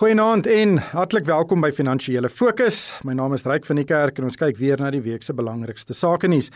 Goeienaand 0.00 0.46
en 0.46 0.78
hartlik 0.94 1.26
welkom 1.28 1.60
by 1.60 1.68
Finansiële 1.76 2.30
Fokus. 2.32 2.76
My 3.04 3.12
naam 3.12 3.34
is 3.36 3.42
Ryk 3.44 3.66
van 3.68 3.76
die 3.76 3.84
Kerk 3.84 4.16
en 4.16 4.30
ons 4.30 4.38
kyk 4.40 4.56
weer 4.56 4.80
na 4.80 4.88
die 4.94 5.02
week 5.04 5.26
se 5.26 5.34
belangrikste 5.36 5.92
sake 5.92 6.30
nuus. 6.32 6.48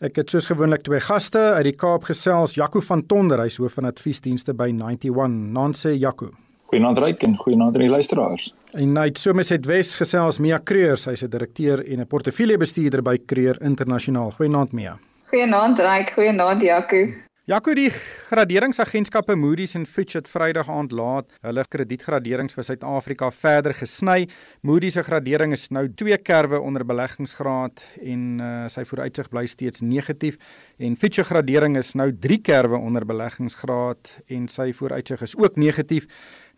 Ek 0.00 0.16
het 0.16 0.32
soos 0.32 0.48
gewoonlik 0.48 0.86
twee 0.86 1.02
gaste 1.04 1.42
uit 1.58 1.66
die 1.68 1.74
Kaap 1.76 2.08
gesels, 2.08 2.56
Jaco 2.56 2.80
van 2.88 3.04
Tonder, 3.04 3.44
hy's 3.44 3.60
hoof 3.60 3.76
van 3.76 3.90
adviesdienste 3.90 4.56
by 4.56 4.70
91. 4.72 5.36
Nanse 5.52 5.92
Jaco. 5.98 6.30
Goeienaand 6.72 7.04
Ryk 7.04 7.28
en 7.28 7.36
goeienaand 7.36 7.76
aan 7.76 7.84
die 7.84 7.92
luisteraars. 7.92 8.48
En 8.72 8.96
Night 8.96 9.20
Somerset 9.20 9.68
Wes 9.68 9.92
gesels 10.00 10.40
Mia 10.40 10.56
Kreur, 10.56 10.96
sy's 10.96 11.22
'n 11.22 11.28
direkteur 11.28 11.84
en 11.84 12.00
'n 12.00 12.06
portefeuljebestuurder 12.06 13.02
by 13.02 13.18
Kreur 13.18 13.60
Internasionaal. 13.60 14.30
Goeienaand 14.30 14.72
Mia. 14.72 14.96
Goeienaand 15.28 15.78
Ryk, 15.78 16.16
goeienaand 16.16 16.62
Jaco. 16.62 17.27
Jaco 17.48 17.72
die 17.72 17.88
graderingsagentskappe 17.88 19.32
Moody's 19.40 19.72
en 19.78 19.86
Fitch 19.88 20.18
het 20.18 20.26
Vrydag 20.28 20.68
aand 20.68 20.90
laat 20.92 21.30
hulle 21.46 21.62
kredietgraderings 21.72 22.52
vir 22.52 22.66
Suid-Afrika 22.66 23.30
verder 23.32 23.72
gesny. 23.72 24.26
Moody's 24.68 24.98
se 24.98 25.04
gradering 25.06 25.54
is 25.56 25.64
nou 25.72 25.86
2 25.88 26.18
kerwe 26.28 26.60
onder 26.60 26.84
beleggingsgraad 26.84 27.80
en 28.04 28.26
uh, 28.36 28.50
sy 28.68 28.84
vooruitsig 28.90 29.30
bly 29.32 29.46
steeds 29.48 29.80
negatief 29.80 30.36
en 30.76 31.00
Fitch 31.00 31.22
se 31.22 31.24
gradering 31.24 31.78
is 31.80 31.94
nou 31.96 32.10
3 32.12 32.36
kerwe 32.44 32.76
onder 32.76 33.08
beleggingsgraad 33.08 34.12
en 34.28 34.44
sy 34.52 34.68
vooruitsig 34.76 35.24
is 35.24 35.36
ook 35.40 35.56
negatief. 35.56 36.04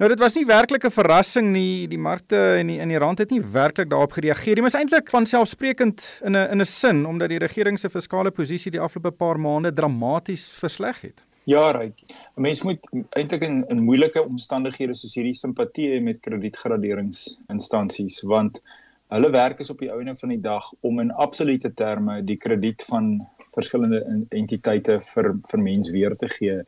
Nou 0.01 0.09
dit 0.09 0.21
was 0.23 0.39
nie 0.39 0.47
werklik 0.49 0.85
'n 0.85 0.91
verrassing 0.91 1.53
nie. 1.53 1.87
Die 1.87 1.99
markte 1.99 2.57
en 2.57 2.67
die 2.67 2.79
in 2.81 2.89
die 2.89 2.99
rand 2.99 3.19
het 3.19 3.31
nie 3.31 3.43
werklik 3.43 3.91
daarop 3.91 4.13
gereageer 4.13 4.55
nie. 4.55 4.63
Dit 4.63 4.73
is 4.73 4.81
eintlik 4.81 5.11
van 5.11 5.27
selfsprekend 5.27 6.21
in 6.25 6.37
'n 6.37 6.51
in 6.53 6.61
'n 6.61 6.65
sin 6.65 7.07
omdat 7.07 7.29
die 7.29 7.39
regering 7.39 7.79
se 7.79 7.91
fiskale 7.91 8.31
posisie 8.31 8.71
die 8.71 8.81
afgelope 8.81 9.17
paar 9.17 9.39
maande 9.39 9.73
dramaties 9.73 10.53
versleg 10.53 11.01
het. 11.01 11.23
Ja, 11.45 11.71
reg. 11.71 11.93
'n 12.37 12.41
Mens 12.41 12.63
moet 12.63 12.79
eintlik 13.11 13.43
in 13.43 13.65
in 13.69 13.85
moeilike 13.85 14.25
omstandighede 14.25 14.95
soos 14.95 15.15
hierdie 15.15 15.35
simpatie 15.35 15.91
hê 15.91 16.03
met 16.03 16.21
kredietgraderingsinstansies 16.21 18.23
want 18.23 18.63
hulle 19.09 19.31
werk 19.31 19.61
is 19.61 19.71
op 19.71 19.79
die 19.79 19.93
ouene 19.93 20.17
van 20.17 20.29
die 20.29 20.41
dag 20.41 20.73
om 20.81 21.01
in 21.01 21.11
absolute 21.11 21.75
terme 21.75 22.25
die 22.25 22.37
krediet 22.37 22.83
van 22.83 23.29
verskillende 23.55 24.27
entiteite 24.31 25.01
vir 25.03 25.39
vir 25.51 25.61
mens 25.61 25.91
weer 25.91 26.17
te 26.17 26.29
gee 26.29 26.65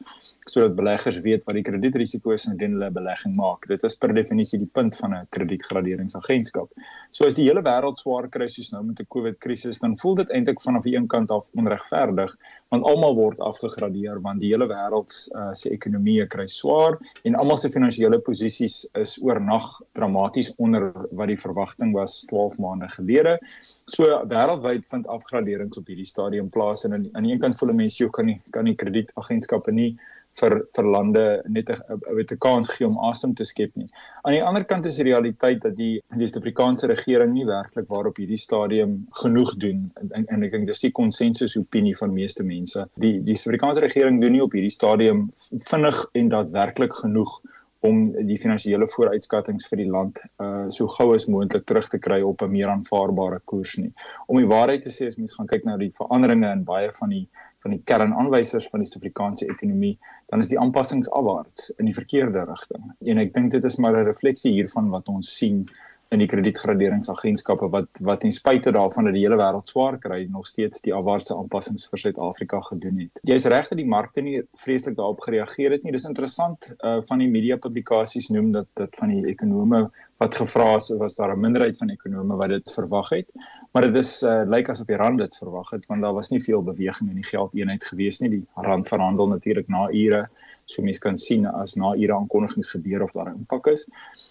sodat 0.51 0.75
beleggers 0.77 1.21
weet 1.23 1.45
wat 1.47 1.55
die 1.55 1.65
kredietrisiko 1.67 2.33
is 2.35 2.47
indien 2.51 2.75
hulle 2.77 2.91
belegging 2.91 3.35
maak. 3.39 3.67
Dit 3.71 3.85
is 3.87 3.97
per 3.97 4.15
definisie 4.15 4.59
die 4.59 4.71
punt 4.79 4.97
van 4.99 5.15
'n 5.15 5.27
kredietgraderingsagentskap. 5.31 6.69
So 7.11 7.27
as 7.27 7.35
die 7.35 7.47
hele 7.49 7.63
wêreld 7.63 7.99
swaar 7.99 8.29
kry 8.29 8.49
soos 8.49 8.73
nou 8.73 8.83
met 8.83 9.01
'n 9.01 9.07
COVID-krisis, 9.09 9.79
dan 9.79 9.97
voel 9.97 10.15
dit 10.17 10.31
eintlik 10.31 10.61
vanaf 10.61 10.83
die 10.83 10.97
een 10.97 11.07
kant 11.07 11.31
af 11.31 11.49
onregverdig, 11.55 12.37
want 12.71 12.85
almal 12.85 13.15
word 13.15 13.41
afgegradeer 13.41 14.21
want 14.21 14.41
die 14.41 14.51
hele 14.53 14.67
wêreld 14.67 15.13
uh, 15.37 15.53
se 15.53 15.71
ekonomie 15.71 16.27
kry 16.27 16.47
swaar 16.47 16.99
en 17.25 17.35
almal 17.35 17.57
se 17.57 17.71
finansiële 17.71 18.19
posisies 18.19 18.87
is 18.95 19.19
oornag 19.23 19.81
dramaties 19.93 20.55
onder 20.57 20.93
wat 21.13 21.29
die 21.29 21.39
verwagting 21.39 21.93
was 21.93 22.25
12 22.31 22.59
maande 22.59 22.89
gelede. 22.89 23.39
So 23.87 24.05
wêreldwyd 24.05 24.89
vind 24.89 25.07
afgraderings 25.07 25.79
op 25.79 25.87
hierdie 25.87 26.09
stadium 26.09 26.49
plaas 26.49 26.85
en 26.85 26.93
aan 27.13 27.23
die 27.23 27.33
een 27.33 27.39
kant 27.45 27.59
voel 27.59 27.75
mense 27.75 28.03
jy 28.03 28.11
kan 28.11 28.27
nie 28.27 28.41
kan 28.51 28.65
nie 28.65 28.75
kredietagentskappe 28.75 29.73
nie 29.73 29.99
vir 30.41 30.55
vir 30.77 30.89
lande 30.95 31.25
net 31.57 31.71
'n 31.71 32.01
weet 32.17 32.33
'n 32.33 32.39
kans 32.47 32.71
gee 32.75 32.87
om 32.87 32.99
asem 33.11 33.35
te 33.35 33.45
skep 33.45 33.77
nie. 33.77 33.87
Aan 34.25 34.33
die 34.33 34.43
ander 34.43 34.65
kant 34.65 34.87
is 34.87 34.97
die 34.97 35.09
realiteit 35.11 35.61
dat 35.63 35.77
die 35.77 36.01
die 36.17 36.27
Suid-Afrikaanse 36.27 36.87
regering 36.87 37.33
nie 37.33 37.47
werklik 37.47 37.89
waarop 37.89 38.17
hierdie 38.17 38.41
stadium 38.41 39.07
genoeg 39.23 39.55
doen 39.57 39.91
en 40.13 40.27
en 40.27 40.43
ek 40.43 40.53
dink 40.53 40.67
dis 40.67 40.81
die 40.81 40.93
konsensus 40.93 41.57
opinie 41.57 41.97
van 41.97 42.15
meeste 42.15 42.45
mense. 42.45 42.89
Die 42.97 43.21
die 43.21 43.37
Suid-Afrikaanse 43.37 43.81
regering 43.81 44.21
doen 44.21 44.33
nie 44.33 44.43
op 44.43 44.53
hierdie 44.53 44.77
stadium 44.79 45.31
vinnig 45.71 46.07
en 46.15 46.29
daadwerklik 46.29 46.93
genoeg 47.05 47.41
om 47.83 48.13
die 48.27 48.39
finansiële 48.39 48.87
vooruitskattinge 48.87 49.67
vir 49.69 49.81
die 49.81 49.91
land 49.91 50.21
uh 50.45 50.67
so 50.75 50.87
gou 50.97 51.09
as 51.15 51.27
moontlik 51.35 51.65
terug 51.67 51.89
te 51.91 51.99
kry 51.99 52.21
op 52.23 52.43
'n 52.43 52.51
meer 52.51 52.69
aanvaarbare 52.71 53.41
koers 53.45 53.77
nie. 53.77 53.93
Om 54.27 54.39
die 54.39 54.53
waarheid 54.55 54.83
te 54.83 54.93
sê 54.97 55.09
as 55.09 55.19
mens 55.19 55.35
gaan 55.35 55.51
kyk 55.51 55.65
na 55.65 55.77
die 55.77 55.91
veranderinge 55.91 56.53
in 56.53 56.65
baie 56.65 56.93
van 57.01 57.11
die 57.11 57.27
van 57.63 57.77
die 57.77 57.83
kernaanwysers 57.85 58.69
van 58.73 58.83
die 58.83 58.89
Suid-Afrikaanse 58.89 59.47
ekonomie, 59.47 59.95
dan 60.33 60.41
is 60.41 60.51
die 60.51 60.59
aanpassings 60.61 61.11
afwaarts 61.11 61.71
in 61.79 61.87
die 61.91 61.95
verkeerde 61.95 62.45
rigting. 62.49 62.91
En 63.07 63.23
ek 63.23 63.35
dink 63.35 63.53
dit 63.53 63.65
is 63.65 63.79
maar 63.79 63.97
'n 63.97 64.11
refleksie 64.11 64.53
hiervan 64.53 64.91
wat 64.91 65.09
ons 65.09 65.37
sien 65.39 65.67
in 66.13 66.21
die 66.21 66.29
kredietgraderingsagentskappe 66.29 67.69
wat 67.73 68.01
wat 68.05 68.21
ten 68.21 68.33
spyte 68.33 68.73
daarvan 68.77 69.09
dat 69.09 69.17
die 69.17 69.23
hele 69.25 69.39
wêreld 69.41 69.71
swaar 69.71 69.97
kry, 69.99 70.27
nog 70.31 70.47
steeds 70.47 70.83
die 70.85 70.93
afwaartse 70.95 71.35
aanpassings 71.37 71.89
vir 71.89 72.03
Suid-Afrika 72.05 72.61
gedoen 72.69 73.01
het. 73.05 73.23
Jy's 73.29 73.49
reg 73.49 73.71
dat 73.71 73.81
die 73.81 73.89
markte 73.89 74.25
nie 74.25 74.43
vreeslik 74.65 74.99
daarop 74.99 75.25
gereageer 75.25 75.73
het 75.73 75.87
nie. 75.87 75.95
Dis 75.97 76.09
interessant 76.09 76.69
uh 76.85 77.01
van 77.09 77.25
die 77.25 77.31
media 77.33 77.57
publikasies 77.57 78.29
noem 78.29 78.53
dat 78.53 78.69
dit 78.81 79.01
van 79.01 79.15
die 79.15 79.25
ekonome 79.33 79.87
wat 80.23 80.37
gevra 80.39 80.77
is 80.77 80.93
was 81.01 81.17
daar 81.17 81.33
'n 81.35 81.41
minderheid 81.41 81.79
van 81.79 81.91
ekonome 81.91 82.37
wat 82.37 82.51
dit 82.51 82.73
verwag 82.77 83.11
het. 83.11 83.29
Maar 83.73 83.87
dit 83.89 83.95
is 84.05 84.11
uh, 84.23 84.43
lyk 84.45 84.69
asof 84.69 84.89
die 84.91 84.97
rand 85.01 85.21
dit 85.23 85.37
verwag 85.41 85.71
het 85.73 85.87
want 85.89 86.05
daar 86.05 86.13
was 86.13 86.29
nie 86.29 86.41
veel 86.45 86.61
beweging 86.63 87.09
in 87.09 87.21
die 87.23 87.29
geldeenheid 87.29 87.85
gewees 87.89 88.21
nie. 88.21 88.29
Die 88.35 88.43
rand 88.67 88.89
verhandel 88.89 89.31
natuurlik 89.31 89.71
na 89.73 89.87
ure. 89.89 90.27
So 90.69 90.85
mense 90.85 91.01
kan 91.01 91.17
sien 91.19 91.47
as 91.49 91.73
na 91.81 91.95
ure 91.97 92.13
aankondigings 92.15 92.75
gebeur 92.77 93.07
of 93.07 93.15
daar 93.17 93.31
'n 93.33 93.41
impak 93.41 93.71
is. 93.73 93.87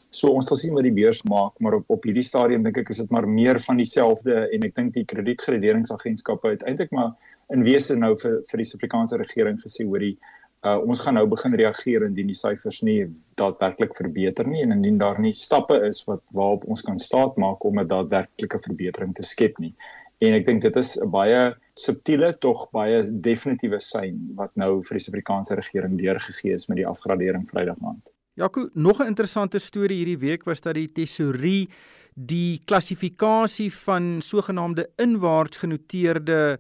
So 0.10 0.30
ons 0.30 0.46
sal 0.48 0.58
sien 0.58 0.74
wat 0.78 0.86
die 0.86 0.94
beurs 0.94 1.24
maak, 1.24 1.58
maar 1.60 1.74
op 1.74 1.90
op 1.90 2.04
hierdie 2.04 2.24
stadium 2.24 2.64
dink 2.64 2.78
ek 2.78 2.90
is 2.90 3.02
dit 3.02 3.10
maar 3.10 3.28
meer 3.28 3.60
van 3.60 3.78
dieselfde 3.78 4.48
en 4.54 4.64
ek 4.64 4.76
dink 4.76 4.94
die 4.94 5.06
kredietgraderingsagentskappe 5.06 6.50
het 6.50 6.64
eintlik 6.64 6.92
maar 6.92 7.12
in 7.50 7.64
wese 7.64 7.96
nou 7.96 8.16
vir 8.16 8.42
vir 8.50 8.58
die 8.58 8.66
Suid-Afrikaanse 8.66 9.18
regering 9.18 9.60
gesê 9.60 9.86
hoor 9.86 10.00
die 10.00 10.18
uh, 10.66 10.78
ons 10.78 11.00
gaan 11.00 11.18
nou 11.18 11.26
begin 11.30 11.56
reageer 11.58 12.06
indien 12.06 12.30
die 12.30 12.38
syfers 12.38 12.82
nie 12.86 13.00
daadwerklik 13.40 13.96
verbeter 13.98 14.48
nie 14.48 14.62
en 14.66 14.76
indien 14.76 15.00
daar 15.02 15.20
nie 15.22 15.34
stappe 15.34 15.80
is 15.88 16.04
wat 16.10 16.22
waarop 16.38 16.68
ons 16.70 16.86
kan 16.86 17.00
staat 17.00 17.38
maak 17.42 17.64
om 17.66 17.80
'n 17.80 17.88
daadwerklike 17.88 18.60
verbetering 18.68 19.16
te 19.16 19.24
skep 19.24 19.58
nie. 19.60 19.74
En 20.22 20.34
ek 20.34 20.46
dink 20.46 20.62
dit 20.62 20.76
is 20.76 20.98
'n 21.02 21.10
baie 21.10 21.56
subtiele 21.76 22.38
tog 22.40 22.70
baie 22.72 23.02
definitiewe 23.04 23.80
sein 23.80 24.20
wat 24.36 24.52
nou 24.56 24.84
vir 24.84 24.98
die 24.98 25.04
Suid-Afrikaanse 25.04 25.56
regering 25.56 25.98
deurgegee 25.98 26.54
is 26.54 26.68
met 26.68 26.78
die 26.78 26.88
afgradering 26.88 27.48
Vrydag 27.50 27.78
aand. 27.82 28.04
Jaco, 28.36 28.70
nog 28.74 29.00
'n 29.00 29.08
interessante 29.08 29.60
storie 29.60 29.98
hierdie 29.98 30.20
week 30.20 30.44
was 30.46 30.62
dat 30.62 30.76
die 30.76 30.92
tesourie 30.92 31.70
die 32.14 32.62
klassifikasie 32.66 33.72
van 33.74 34.22
sogenaamde 34.22 34.90
inwaarts 34.98 35.58
genoteerde 35.58 36.60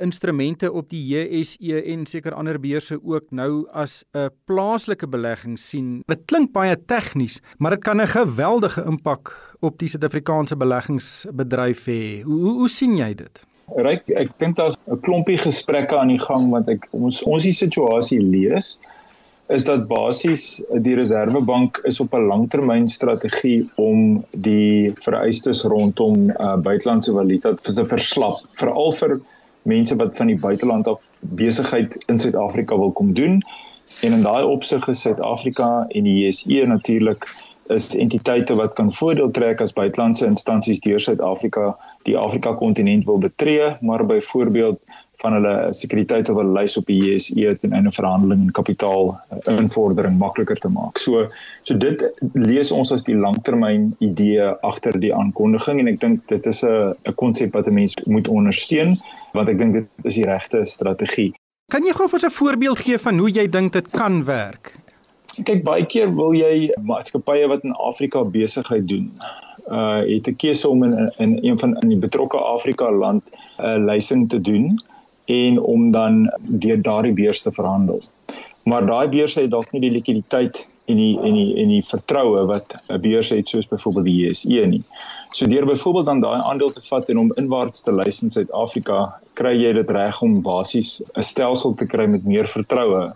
instrumente 0.00 0.72
op 0.72 0.88
die 0.88 1.02
JSE 1.06 1.82
en 1.92 2.06
seker 2.06 2.34
ander 2.34 2.58
beurse 2.60 2.98
ook 3.02 3.30
nou 3.30 3.66
as 3.72 4.04
'n 4.14 4.30
plaaslike 4.44 5.08
belegging 5.08 5.58
sien. 5.58 6.02
Dit 6.06 6.24
klink 6.24 6.52
baie 6.52 6.76
tegnies, 6.86 7.40
maar 7.58 7.70
dit 7.70 7.84
kan 7.84 8.00
'n 8.00 8.06
geweldige 8.06 8.84
impak 8.84 9.56
op 9.60 9.78
die 9.78 9.88
Suid-Afrikaanse 9.88 10.56
beleggingsbedryf 10.56 11.84
hê. 11.84 12.22
Hoe, 12.22 12.40
hoe 12.40 12.54
hoe 12.58 12.68
sien 12.68 12.96
jy 12.96 13.14
dit? 13.14 13.46
Ryk, 13.76 14.08
ek 14.08 14.38
dink 14.38 14.56
daar's 14.56 14.76
'n 14.86 15.00
klompie 15.00 15.38
gesprekke 15.38 15.96
aan 15.96 16.08
die 16.08 16.20
gang 16.20 16.50
want 16.50 16.68
ek 16.68 16.86
ons 16.90 17.22
ons 17.22 17.42
die 17.42 17.52
situasie 17.52 18.20
lees 18.20 18.78
is 19.48 19.64
dat 19.64 19.88
basies 19.88 20.62
die 20.80 20.94
Reserwebank 20.94 21.80
is 21.84 22.00
op 22.00 22.14
'n 22.14 22.26
langtermynstrategie 22.26 23.68
om 23.76 24.24
die 24.30 24.92
vereistes 24.94 25.64
rondom 25.64 26.30
uh, 26.30 26.56
buitelandse 26.56 27.12
valuta 27.12 27.54
te 27.54 27.86
verslap, 27.86 28.40
veral 28.52 28.92
vir 28.92 29.20
mense 29.64 29.96
wat 29.96 30.16
van 30.16 30.26
die 30.26 30.38
buiteland 30.38 30.86
af 30.86 31.10
besigheid 31.20 31.96
in 32.06 32.18
Suid-Afrika 32.18 32.78
wil 32.78 32.92
kom 32.92 33.14
doen. 33.14 33.40
En 34.00 34.12
in 34.12 34.22
daai 34.22 34.44
opsig 34.44 34.88
is 34.88 35.00
Suid-Afrika 35.00 35.86
en 35.88 36.06
die 36.08 36.26
JSE 36.26 36.66
natuurlik 36.66 37.28
is 37.72 37.94
entiteite 37.96 38.54
wat 38.54 38.74
kan 38.76 38.92
voordeel 38.92 39.30
trek 39.30 39.60
as 39.60 39.72
buitelandse 39.72 40.26
instansies 40.26 40.80
deur 40.84 41.00
Suid-Afrika 41.00 41.72
die 42.04 42.16
Afrika 42.18 42.52
kontinent 42.52 43.04
wil 43.04 43.18
betree, 43.18 43.76
maar 43.80 44.06
byvoorbeeld 44.06 44.80
van 45.24 45.38
hulle 45.38 45.54
sekuriteite 45.76 46.34
wil 46.36 46.52
lys 46.56 46.76
op 46.76 46.88
die 46.90 46.98
JSE 47.00 47.54
ten 47.62 47.72
einde 47.76 47.92
verhandeling 47.94 48.42
en 48.44 48.52
kapitaal 48.56 49.14
eh, 49.14 49.56
invordering 49.56 50.18
makliker 50.20 50.60
te 50.60 50.70
maak. 50.72 51.00
So 51.00 51.26
so 51.64 51.76
dit 51.80 52.04
lees 52.36 52.72
ons 52.72 52.92
as 52.92 53.06
die 53.08 53.16
langtermyn 53.16 53.92
idee 54.04 54.50
agter 54.68 54.98
die 55.00 55.14
aankondiging 55.16 55.80
en 55.80 55.88
ek 55.94 56.02
dink 56.04 56.28
dit 56.32 56.46
is 56.52 56.62
'n 56.64 56.92
'n 57.08 57.16
konsep 57.22 57.56
wat 57.56 57.66
'n 57.68 57.74
mens 57.80 57.96
moet 58.04 58.28
ondersteun 58.28 58.98
want 59.32 59.48
ek 59.48 59.58
dink 59.58 59.72
dit 59.80 59.88
is 60.04 60.14
die 60.20 60.28
regte 60.28 60.64
strategie. 60.64 61.32
Kan 61.72 61.84
jy 61.84 61.92
gou 61.96 62.08
vir 62.08 62.20
'n 62.28 62.30
voorbeeld 62.40 62.78
gee 62.78 62.98
van 62.98 63.18
hoe 63.18 63.30
jy 63.30 63.48
dink 63.48 63.72
dit 63.72 63.90
kan 63.90 64.24
werk? 64.24 64.76
Kyk, 65.44 65.64
baie 65.64 65.86
keer 65.86 66.14
wil 66.14 66.34
jy 66.34 66.70
maatskappye 66.82 67.48
wat 67.48 67.64
in 67.64 67.72
Afrika 67.72 68.24
besigheid 68.24 68.86
doen, 68.88 69.10
uh 69.70 70.04
het 70.04 70.28
'n 70.28 70.36
keuse 70.36 70.68
om 70.68 70.84
in 70.84 71.12
in 71.18 71.38
een 71.42 71.58
van 71.58 71.76
in 71.80 71.88
die 71.88 71.98
betrokke 71.98 72.36
Afrika 72.36 72.90
land 72.92 73.22
'n 73.58 73.64
uh, 73.64 73.84
lysing 73.84 74.28
te 74.28 74.40
doen 74.40 74.78
en 75.24 75.60
om 75.60 75.90
dan 75.90 76.30
deur 76.40 76.82
daardie 76.82 77.12
beurs 77.12 77.42
te 77.42 77.52
verhandel. 77.52 78.02
Maar 78.64 78.86
daai 78.86 79.08
beurs 79.08 79.34
het 79.34 79.50
dalk 79.50 79.72
nie 79.72 79.80
die 79.80 79.90
likwiditeit 79.90 80.66
en 80.84 80.96
die 80.96 81.16
en 81.20 81.32
die 81.32 81.50
en 81.62 81.68
die 81.72 81.82
vertroue 81.84 82.44
wat 82.46 82.76
'n 82.88 83.00
beurs 83.00 83.30
het 83.30 83.48
soos 83.48 83.68
byvoorbeeld 83.68 84.04
die 84.04 84.18
JSE 84.26 84.66
nie. 84.66 84.82
So 85.32 85.46
deur 85.46 85.66
byvoorbeeld 85.66 86.06
dan 86.06 86.20
daai 86.20 86.40
aandeel 86.42 86.72
te 86.72 86.80
vat 86.80 87.08
en 87.08 87.18
om 87.18 87.32
inwaarts 87.36 87.82
te 87.82 87.92
lys 87.92 88.22
in 88.22 88.30
Suid-Afrika, 88.30 89.20
kry 89.34 89.54
jy 89.56 89.72
dit 89.72 89.90
reg 89.90 90.22
om 90.22 90.42
basies 90.42 91.02
'n 91.16 91.22
stelsel 91.22 91.74
te 91.74 91.86
kry 91.86 92.06
met 92.06 92.24
meer 92.24 92.48
vertroue 92.48 93.12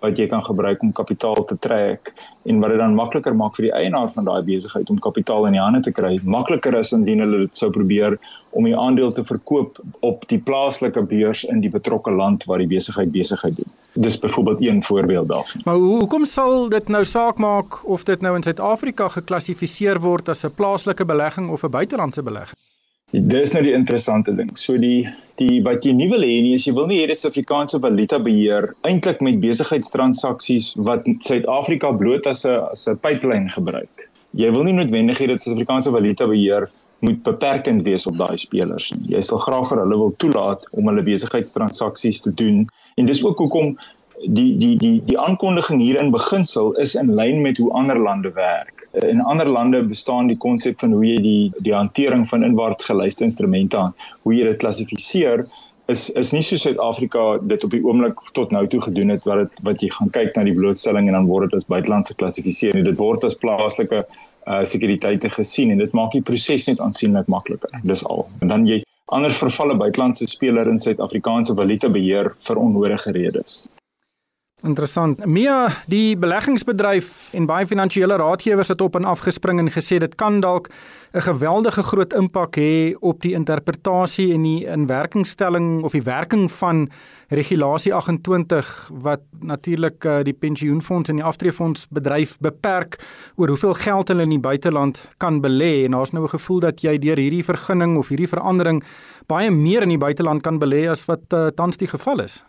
wat 0.00 0.18
jy 0.18 0.28
kan 0.30 0.44
gebruik 0.44 0.82
om 0.82 0.92
kapitaal 0.92 1.44
te 1.48 1.56
trek 1.58 2.12
en 2.48 2.60
wat 2.62 2.70
dit 2.70 2.80
dan 2.80 2.94
makliker 2.94 3.34
maak 3.36 3.56
vir 3.58 3.68
die 3.68 3.74
eienaar 3.74 4.12
van 4.14 4.28
daai 4.28 4.42
besigheid 4.46 4.90
om 4.90 5.00
kapitaal 5.02 5.48
in 5.48 5.56
die 5.58 5.62
hande 5.62 5.82
te 5.82 5.92
kry. 5.94 6.18
Makliker 6.22 6.76
as 6.78 6.92
indien 6.96 7.22
hulle 7.24 7.44
dit 7.46 7.56
sou 7.56 7.70
probeer 7.74 8.18
om 8.56 8.68
die 8.68 8.76
aandeel 8.76 9.12
te 9.12 9.24
verkoop 9.26 9.80
op 10.06 10.24
die 10.30 10.38
plaaslike 10.38 11.02
beurs 11.10 11.44
in 11.44 11.60
die 11.64 11.72
betrokke 11.72 12.14
land 12.14 12.46
waar 12.46 12.62
die 12.62 12.70
besigheid 12.70 13.12
besigheid 13.12 13.58
doen. 13.58 13.74
Dis 13.98 14.18
byvoorbeeld 14.22 14.62
een 14.62 14.82
voorbeeld 14.82 15.28
daarvan. 15.28 15.62
Maar 15.64 15.74
hoe 15.82 15.98
hoekom 15.98 16.24
sal 16.24 16.68
dit 16.68 16.88
nou 16.88 17.04
saak 17.04 17.38
maak 17.42 17.82
of 17.84 18.04
dit 18.04 18.20
nou 18.20 18.36
in 18.36 18.42
Suid-Afrika 18.46 19.08
geklassifiseer 19.08 20.00
word 20.00 20.28
as 20.28 20.44
'n 20.44 20.54
plaaslike 20.54 21.04
belegging 21.04 21.50
of 21.50 21.64
'n 21.64 21.70
buitelandse 21.70 22.22
belegging? 22.22 22.58
Dis 23.12 23.54
nou 23.54 23.62
die 23.64 23.72
interessante 23.72 24.34
ding. 24.36 24.50
So 24.60 24.76
die 24.76 25.08
die 25.38 25.62
wat 25.62 25.84
jy 25.86 25.94
nie 25.94 26.08
wil 26.10 26.24
hê 26.26 26.40
nie 26.42 26.56
is 26.56 26.66
jy 26.66 26.74
wil 26.76 26.88
nie 26.90 26.98
hê 26.98 27.06
dit 27.08 27.16
Suid-Afrikaanse 27.16 27.78
valuta 27.80 28.18
beheer 28.20 28.72
eintlik 28.88 29.22
met 29.24 29.38
besigheidstransaksies 29.40 30.72
wat 30.88 31.06
Suid-Afrika 31.24 31.92
bloot 31.94 32.26
as 32.26 32.44
'n 32.44 32.58
as 32.72 32.88
'n 32.88 32.98
pipeline 32.98 33.48
gebruik. 33.54 34.10
Jy 34.34 34.50
wil 34.52 34.64
nie 34.64 34.74
noodwendig 34.76 35.20
hê 35.20 35.26
dit 35.28 35.40
Suid-Afrikaanse 35.42 35.90
valuta 35.90 36.26
beheer 36.26 36.68
moet 37.00 37.22
beperkend 37.22 37.84
wees 37.86 38.06
op 38.06 38.18
daai 38.18 38.36
spelers 38.36 38.90
nie. 38.92 39.14
Jy 39.14 39.22
sal 39.22 39.38
graag 39.38 39.68
vir 39.70 39.78
hulle 39.78 39.98
wil 39.98 40.14
toelaat 40.18 40.66
om 40.72 40.88
hulle 40.90 41.02
besigheidstransaksies 41.02 42.20
te 42.20 42.34
doen 42.34 42.66
en 42.96 43.06
dis 43.06 43.24
ook 43.24 43.38
hoekom 43.38 43.78
die 44.26 44.58
die 44.58 44.76
die 44.76 45.00
die 45.06 45.18
aankondiging 45.18 45.80
hier 45.80 46.02
in 46.02 46.10
beginsel 46.10 46.74
is 46.74 46.94
in 46.94 47.14
lyn 47.14 47.40
met 47.42 47.56
hoe 47.56 47.70
ander 47.72 47.98
lande 47.98 48.32
werk. 48.34 48.77
In 48.92 49.20
ander 49.20 49.46
lande 49.46 49.82
bestaan 49.84 50.30
die 50.30 50.36
konsep 50.36 50.80
van 50.80 50.92
hoe 50.96 51.04
jy 51.04 51.16
die 51.22 51.64
die 51.66 51.74
hantering 51.74 52.24
van 52.28 52.44
inwaarts 52.44 52.88
geluiste 52.88 53.24
instrumente 53.24 53.76
aan, 53.76 53.94
hoe 54.22 54.34
jy 54.34 54.46
dit 54.48 54.60
klassifiseer 54.62 55.44
is 55.88 56.08
is 56.20 56.32
nie 56.32 56.42
so 56.44 56.56
Suid-Afrika 56.60 57.38
dit 57.50 57.64
op 57.64 57.72
die 57.72 57.80
oomblik 57.84 58.18
tot 58.36 58.50
nou 58.52 58.66
toe 58.68 58.80
gedoen 58.84 59.12
het 59.14 59.24
wat 59.28 59.44
dit 59.44 59.62
wat 59.68 59.84
jy 59.84 59.88
gaan 59.94 60.10
kyk 60.16 60.34
na 60.36 60.44
die 60.48 60.56
blootstelling 60.56 61.08
en 61.08 61.16
dan 61.16 61.28
word 61.30 61.48
dit 61.48 61.60
as 61.60 61.68
buitelandse 61.72 62.16
klassifiseer 62.20 62.76
nie. 62.76 62.84
Dit 62.84 63.00
word 63.00 63.24
as 63.24 63.38
plaaslike 63.44 64.04
uh 64.48 64.60
sekuriteite 64.64 65.28
gesien 65.32 65.72
en 65.72 65.80
dit 65.80 65.96
maak 65.96 66.12
die 66.16 66.24
proses 66.24 66.68
net 66.68 66.80
aansienlik 66.80 67.28
makliker. 67.28 67.72
Dis 67.88 68.04
al. 68.04 68.26
En 68.44 68.52
dan 68.52 68.66
jy 68.68 68.82
anders 69.16 69.40
vervalle 69.40 69.76
buitelandse 69.80 70.28
speler 70.28 70.68
in 70.68 70.80
Suid-Afrikaanse 70.80 71.56
valuta 71.56 71.88
beheer 71.92 72.34
vir 72.48 72.60
onnodige 72.60 73.12
redes. 73.16 73.66
Interessant. 74.66 75.20
Mia, 75.26 75.68
die 75.86 76.16
beleggingsbedryf 76.18 77.30
en 77.38 77.44
baie 77.46 77.66
finansiële 77.66 78.16
raadgewers 78.18 78.72
het 78.72 78.80
op 78.82 78.96
en 78.98 79.04
af 79.06 79.20
gespring 79.22 79.60
en 79.62 79.70
gesê 79.70 80.00
dit 80.02 80.14
kan 80.18 80.40
dalk 80.42 80.66
'n 81.14 81.20
geweldige 81.20 81.82
groot 81.82 82.12
impak 82.12 82.56
hê 82.56 82.94
op 83.00 83.20
die 83.20 83.34
interpretasie 83.34 84.34
en 84.34 84.42
die 84.42 84.66
inwerkingstelling 84.66 85.84
of 85.84 85.92
die 85.92 86.02
werking 86.02 86.50
van 86.50 86.90
regulasie 87.28 87.94
28 87.94 88.90
wat 89.02 89.20
natuurlik 89.40 90.04
uh, 90.04 90.22
die 90.22 90.34
pensioenfonds 90.34 91.08
en 91.08 91.16
die 91.16 91.24
aftreefonds 91.24 91.86
bedryf 91.90 92.36
beperk 92.38 92.98
oor 93.36 93.48
hoeveel 93.48 93.74
geld 93.74 94.08
hulle 94.08 94.22
in 94.22 94.30
die 94.30 94.40
buiteland 94.40 95.08
kan 95.18 95.40
belê 95.40 95.84
en 95.84 95.90
daar's 95.90 96.10
nou 96.10 96.24
'n 96.24 96.34
gevoel 96.38 96.60
dat 96.60 96.80
jy 96.82 96.98
deur 96.98 97.16
hierdie 97.16 97.44
vergunning 97.44 97.96
of 97.96 98.08
hierdie 98.08 98.28
verandering 98.28 98.82
baie 99.26 99.50
meer 99.50 99.82
in 99.82 99.88
die 99.88 99.98
buiteland 99.98 100.42
kan 100.42 100.58
belê 100.58 100.90
as 100.90 101.04
wat 101.04 101.32
uh, 101.32 101.46
tans 101.46 101.76
die 101.76 101.88
geval 101.88 102.20
is. 102.20 102.42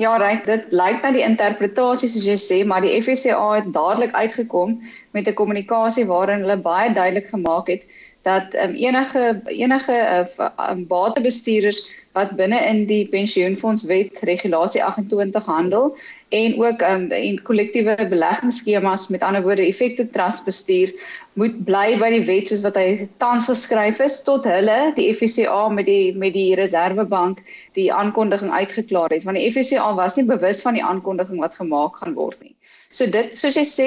Ja, 0.00 0.14
reg, 0.16 0.46
dit 0.48 0.70
lyk 0.72 1.02
na 1.04 1.10
die 1.12 1.24
interpretasie 1.26 2.08
soos 2.08 2.24
jy 2.24 2.36
sê, 2.40 2.58
maar 2.64 2.80
die 2.80 2.94
FSCA 3.02 3.50
het 3.58 3.66
dadelik 3.74 4.14
uitgekom 4.16 4.78
met 5.10 5.28
'n 5.28 5.34
kommunikasie 5.34 6.06
waarin 6.06 6.44
hulle 6.44 6.56
baie 6.56 6.92
duidelik 6.92 7.28
gemaak 7.28 7.66
het 7.66 7.82
dat 8.22 8.54
um, 8.54 8.74
enige 8.74 9.40
enige 9.46 10.26
uh, 10.38 10.48
um, 10.70 10.86
batebestuurders 10.86 11.80
wat 12.12 12.34
binne 12.36 12.58
in 12.66 12.84
die 12.86 13.06
pensioenfondswet 13.08 14.18
regulasie 14.26 14.82
28 14.84 15.44
handel 15.46 15.96
en 16.28 16.56
ook 16.58 16.82
um, 16.82 17.10
en 17.10 17.42
kollektiewe 17.42 17.96
beleggingsskemas 18.10 19.08
met 19.08 19.22
ander 19.22 19.42
woorde 19.42 19.66
effekte 19.66 20.10
trust 20.10 20.44
bestuur 20.44 20.92
moet 21.32 21.64
bly 21.64 21.96
by 22.02 22.10
die 22.10 22.24
wet 22.26 22.50
soos 22.50 22.64
wat 22.66 22.76
hy 22.76 23.08
tans 23.22 23.48
geskryf 23.48 24.02
is 24.04 24.20
tot 24.26 24.44
hulle 24.44 24.78
die 24.98 25.08
FSCA 25.14 25.68
met 25.72 25.88
die 25.88 26.12
met 26.12 26.36
die 26.36 26.54
Reservebank 26.60 27.40
die 27.78 27.88
aankondiging 27.92 28.52
uitgeklaar 28.52 29.14
het 29.14 29.24
want 29.24 29.40
die 29.40 29.48
FSCA 29.48 29.94
was 29.94 30.18
nie 30.18 30.28
bewus 30.28 30.60
van 30.66 30.76
die 30.76 30.84
aankondiging 30.84 31.40
wat 31.40 31.56
gemaak 31.56 32.02
gaan 32.02 32.18
word 32.18 32.42
nie. 32.42 32.54
So 32.90 33.06
dit 33.06 33.36
soos 33.38 33.54
jy 33.54 33.62
sê, 33.70 33.84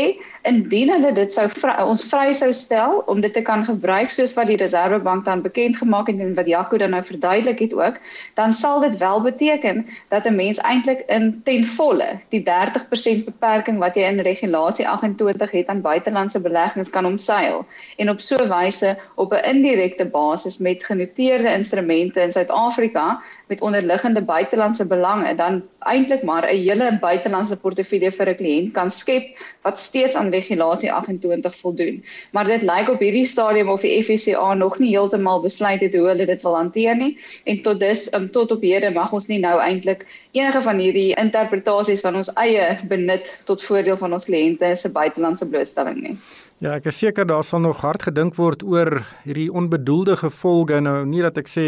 indien 0.47 0.87
hulle 0.93 1.09
dit 1.15 1.33
sou 1.35 1.43
vry, 1.51 1.73
ons 1.83 2.05
vry 2.07 2.29
sou 2.35 2.53
stel 2.55 3.01
om 3.11 3.19
dit 3.23 3.33
te 3.35 3.41
kan 3.43 3.65
gebruik 3.67 4.11
soos 4.15 4.31
wat 4.37 4.47
die 4.47 4.55
Reservebank 4.59 5.25
dan 5.27 5.41
bekend 5.43 5.75
gemaak 5.75 6.07
het 6.07 6.21
en 6.23 6.31
wat 6.37 6.47
Jaco 6.47 6.79
dan 6.79 6.95
nou 6.95 7.01
verduidelik 7.03 7.59
het 7.65 7.75
ook, 7.75 7.97
dan 8.39 8.55
sal 8.55 8.79
dit 8.79 8.95
wel 9.01 9.19
beteken 9.25 9.83
dat 10.11 10.23
'n 10.23 10.35
mens 10.35 10.61
eintlik 10.63 11.03
in 11.11 11.41
ten 11.43 11.67
volle 11.67 12.19
die 12.31 12.39
30% 12.47 13.25
beperking 13.27 13.79
wat 13.83 13.95
jy 13.95 14.07
in 14.07 14.23
regulasie 14.23 14.87
28 14.87 15.51
het 15.51 15.67
aan 15.67 15.81
buitelandse 15.81 16.39
beleggings 16.39 16.89
kan 16.89 17.05
omseil 17.05 17.65
en 17.97 18.09
op 18.09 18.21
so 18.21 18.35
'n 18.39 18.47
wyse 18.47 18.95
op 19.15 19.33
'n 19.33 19.43
indirekte 19.43 20.05
basis 20.05 20.57
met 20.57 20.83
genoteerde 20.83 21.51
instrumente 21.51 22.21
in 22.21 22.31
Suid-Afrika 22.31 23.19
met 23.47 23.61
onderliggende 23.61 24.21
buitelandse 24.21 24.87
belange 24.87 25.35
dan 25.35 25.63
eintlik 25.79 26.23
maar 26.23 26.43
'n 26.47 26.55
hele 26.55 26.97
buitelandse 26.99 27.57
portefeulje 27.57 28.11
vir 28.11 28.29
'n 28.29 28.35
kliënt 28.35 28.71
kan 28.73 28.91
skep 28.93 29.41
wat 29.63 29.79
steeds 29.79 30.15
aan 30.19 30.31
regulasie 30.33 30.91
28 30.91 31.57
voldoen. 31.57 32.03
Maar 32.31 32.49
dit 32.51 32.65
lyk 32.67 32.89
op 32.89 32.99
hierdie 32.99 33.25
stadium 33.25 33.69
of 33.73 33.81
die 33.81 33.95
FSCA 34.03 34.53
nog 34.53 34.77
nie 34.79 34.91
heeltemal 34.93 35.41
besluit 35.41 35.81
het 35.81 35.95
hoe 35.95 36.07
hulle 36.07 36.27
dit 36.29 36.41
wil 36.43 36.55
hanteer 36.55 36.95
nie 36.99 37.17
en 37.43 37.61
tot 37.65 37.79
dus 37.79 38.07
um, 38.13 38.29
tot 38.31 38.51
op 38.51 38.61
hede 38.61 38.91
mag 38.93 39.11
ons 39.13 39.27
nie 39.31 39.39
nou 39.39 39.57
eintlik 39.59 40.05
enige 40.31 40.61
van 40.61 40.79
hierdie 40.81 41.11
interpretasies 41.19 42.01
van 42.01 42.15
ons 42.21 42.31
eie 42.41 42.79
benut 42.89 43.29
tot 43.45 43.63
voordeel 43.63 43.97
van 43.97 44.13
ons 44.13 44.25
kliënte 44.29 44.75
se 44.75 44.91
buitelandse 44.91 45.47
blootstelling 45.49 46.01
nie. 46.01 46.17
Ja, 46.63 46.77
ek 46.77 46.85
is 46.87 47.01
seker 47.01 47.25
daar 47.27 47.43
sal 47.43 47.59
nog 47.59 47.81
hard 47.83 48.05
gedink 48.07 48.37
word 48.39 48.61
oor 48.63 49.01
hierdie 49.25 49.49
onbedoelde 49.51 50.15
gevolge. 50.21 50.77
Nou 50.79 51.01
nie 51.09 51.19
dat 51.25 51.37
ek 51.41 51.51
sê 51.51 51.65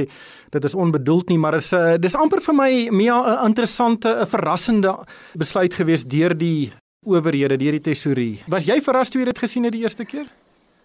dit 0.54 0.68
is 0.70 0.76
onbedoeld 0.76 1.34
nie, 1.34 1.38
maar 1.38 1.58
is 1.60 1.74
'n 1.74 1.96
uh, 1.96 1.98
dis 2.00 2.16
amper 2.16 2.40
vir 2.40 2.56
my 2.56 2.72
'n 2.88 3.46
interessante, 3.46 4.08
'n 4.08 4.26
verrassende 4.26 4.96
besluit 5.36 5.74
gewees 5.74 6.06
deur 6.06 6.38
die 6.38 6.72
owerhede, 7.06 7.58
deur 7.58 7.78
die 7.78 7.82
tesourier. 7.82 8.42
Was 8.52 8.66
jy 8.66 8.82
verras 8.82 9.10
toe 9.10 9.22
jy 9.22 9.30
dit 9.30 9.40
gesien 9.40 9.64
het 9.64 9.74
die 9.74 9.86
eerste 9.86 10.06
keer? 10.06 10.26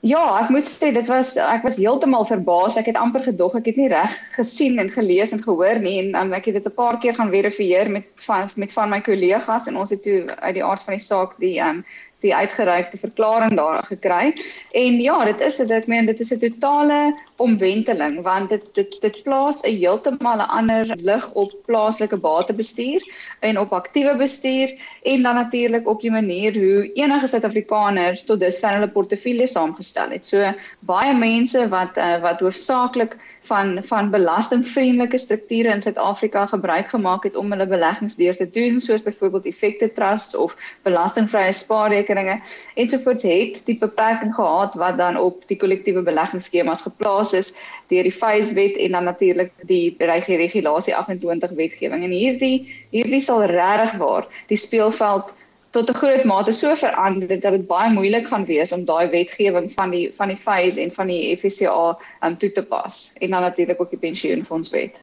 Ja, 0.01 0.23
ek 0.41 0.49
moet 0.49 0.65
sê 0.65 0.89
dit 0.97 1.05
was 1.11 1.35
ek 1.37 1.65
was 1.67 1.77
heeltemal 1.77 2.25
verbaas. 2.25 2.79
Ek 2.81 2.87
het 2.89 2.97
amper 2.97 3.21
gedog 3.27 3.59
ek 3.59 3.67
het 3.69 3.77
nie 3.77 3.91
reg 3.93 4.15
gesien 4.33 4.81
en 4.81 4.89
gelees 4.95 5.35
en 5.37 5.43
gehoor 5.45 5.77
nie 5.83 5.99
en 6.01 6.15
um, 6.17 6.33
ek 6.33 6.49
het 6.49 6.57
dit 6.57 6.69
'n 6.71 6.77
paar 6.79 6.97
keer 7.03 7.19
gaan 7.19 7.29
verifieer 7.29 7.91
met 7.91 8.09
van 8.25 8.49
met 8.57 8.73
van 8.73 8.89
my 8.89 9.01
kollegas 9.05 9.69
en 9.69 9.77
ons 9.77 9.91
het 9.91 10.03
toe 10.03 10.25
uit 10.41 10.55
die 10.57 10.65
aard 10.65 10.81
van 10.81 10.97
die 10.97 11.05
saak 11.05 11.37
die 11.37 11.61
um, 11.61 11.85
die 12.21 12.35
uitgereikte 12.35 12.99
verklaring 12.99 13.57
daar 13.57 13.85
gekry. 13.89 14.35
En 14.73 15.01
ja, 15.01 15.25
dit 15.25 15.41
is 15.41 15.57
dit 15.57 15.71
ek 15.71 15.87
meen 15.87 16.07
dit 16.07 16.21
is 16.21 16.33
'n 16.33 16.39
totale 16.39 17.15
omwenteling 17.37 18.21
want 18.23 18.49
dit 18.49 18.65
dit 18.75 18.97
dit 19.01 19.23
plaas 19.23 19.63
'n 19.63 19.77
heeltemal 19.77 20.43
'n 20.45 20.53
ander 20.59 20.97
lig 20.97 21.33
op 21.33 21.53
plaaslike 21.67 22.17
batebestuur 22.17 23.01
en 23.41 23.59
op 23.59 23.73
aktiewe 23.73 24.17
bestuur 24.17 24.75
en 25.03 25.23
dan 25.23 25.35
natuurlik 25.35 25.89
op 25.89 26.01
die 26.01 26.11
manier 26.11 26.53
hoe 26.55 26.93
enige 26.93 27.27
Suid-Afrikaner 27.27 28.23
tot 28.25 28.41
dusver 28.41 28.75
hulle 28.77 28.89
portefeulje 28.89 29.47
saamgestel 29.47 30.11
het. 30.11 30.27
So 30.27 30.53
baie 30.81 31.15
mense 31.15 31.69
wat 31.69 31.97
uh, 31.97 32.21
wat 32.21 32.41
hoofsaaklik 32.41 33.17
van 33.51 33.79
van 33.85 34.11
belastingvriendelike 34.11 35.19
strukture 35.19 35.73
in 35.75 35.83
Suid-Afrika 35.83 36.47
gebruik 36.47 36.89
gemaak 36.95 37.27
het 37.27 37.37
om 37.37 37.51
hulle 37.53 37.67
beleggings 37.67 38.17
deur 38.21 38.37
te 38.37 38.47
doen 38.51 38.81
soos 38.81 39.03
byvoorbeeld 39.03 39.49
effekte 39.51 39.91
trusts 39.97 40.37
of 40.37 40.55
belastingvrye 40.87 41.53
spaarrekeninge 41.53 42.39
ensovoorts 42.75 43.27
het 43.27 43.61
die 43.67 43.79
beperking 43.81 44.35
gehad 44.35 44.75
wat 44.85 44.97
dan 45.03 45.19
op 45.19 45.43
die 45.51 45.59
kollektiewe 45.59 46.03
beleggingsskemas 46.07 46.87
geplaas 46.87 47.35
is 47.43 47.53
deur 47.91 48.07
die 48.07 48.15
FAIS 48.21 48.55
wet 48.59 48.79
en 48.79 48.99
dan 48.99 49.11
natuurlik 49.11 49.53
die 49.67 49.97
regulasie 49.99 50.97
28 50.97 51.51
wetgewing 51.59 52.05
en 52.07 52.15
hierdie 52.15 52.57
hierdie 52.95 53.21
sal 53.21 53.45
regtig 53.51 53.99
waar 53.99 54.27
die 54.47 54.59
speelveld 54.59 55.35
tot 55.71 55.91
'n 55.91 55.95
groot 55.95 56.25
mate 56.25 56.53
so 56.53 56.75
verander 56.75 57.41
dat 57.41 57.53
dit 57.53 57.67
baie 57.67 57.93
moeilik 57.93 58.27
gaan 58.27 58.45
wees 58.45 58.73
om 58.73 58.85
daai 58.85 59.11
wetgewing 59.11 59.73
van 59.77 59.91
die 59.91 60.13
van 60.17 60.29
die 60.29 60.37
FAIS 60.37 60.77
en 60.77 60.91
van 60.93 61.07
die 61.07 61.37
FSCA 61.37 61.99
um, 62.25 62.37
toe 62.37 62.53
te 62.53 62.63
pas 62.63 63.13
en 63.19 63.31
dan 63.31 63.43
natuurlik 63.43 63.81
ook 63.81 63.91
die 63.91 63.99
pensioenfondswet. 63.99 65.01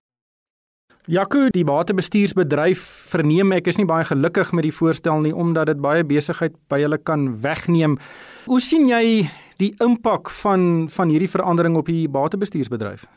Jaco, 1.08 1.50
die 1.50 1.64
batebestuursbedryf 1.64 2.82
verneem 3.10 3.52
ek 3.52 3.68
is 3.68 3.78
nie 3.78 3.86
baie 3.88 4.04
gelukkig 4.04 4.52
met 4.52 4.64
die 4.64 4.76
voorstel 4.76 5.22
nie 5.24 5.36
omdat 5.36 5.72
dit 5.72 5.80
baie 5.82 6.04
besigheid 6.04 6.56
by 6.68 6.82
hulle 6.82 6.98
kan 6.98 7.30
wegneem. 7.42 7.96
Hoe 8.46 8.60
sien 8.60 8.90
jy 8.92 9.30
die 9.58 9.74
impak 9.80 10.30
van 10.44 10.90
van 10.90 11.10
hierdie 11.10 11.32
verandering 11.32 11.78
op 11.78 11.86
die 11.86 12.10
batebestuursbedryf? 12.12 13.08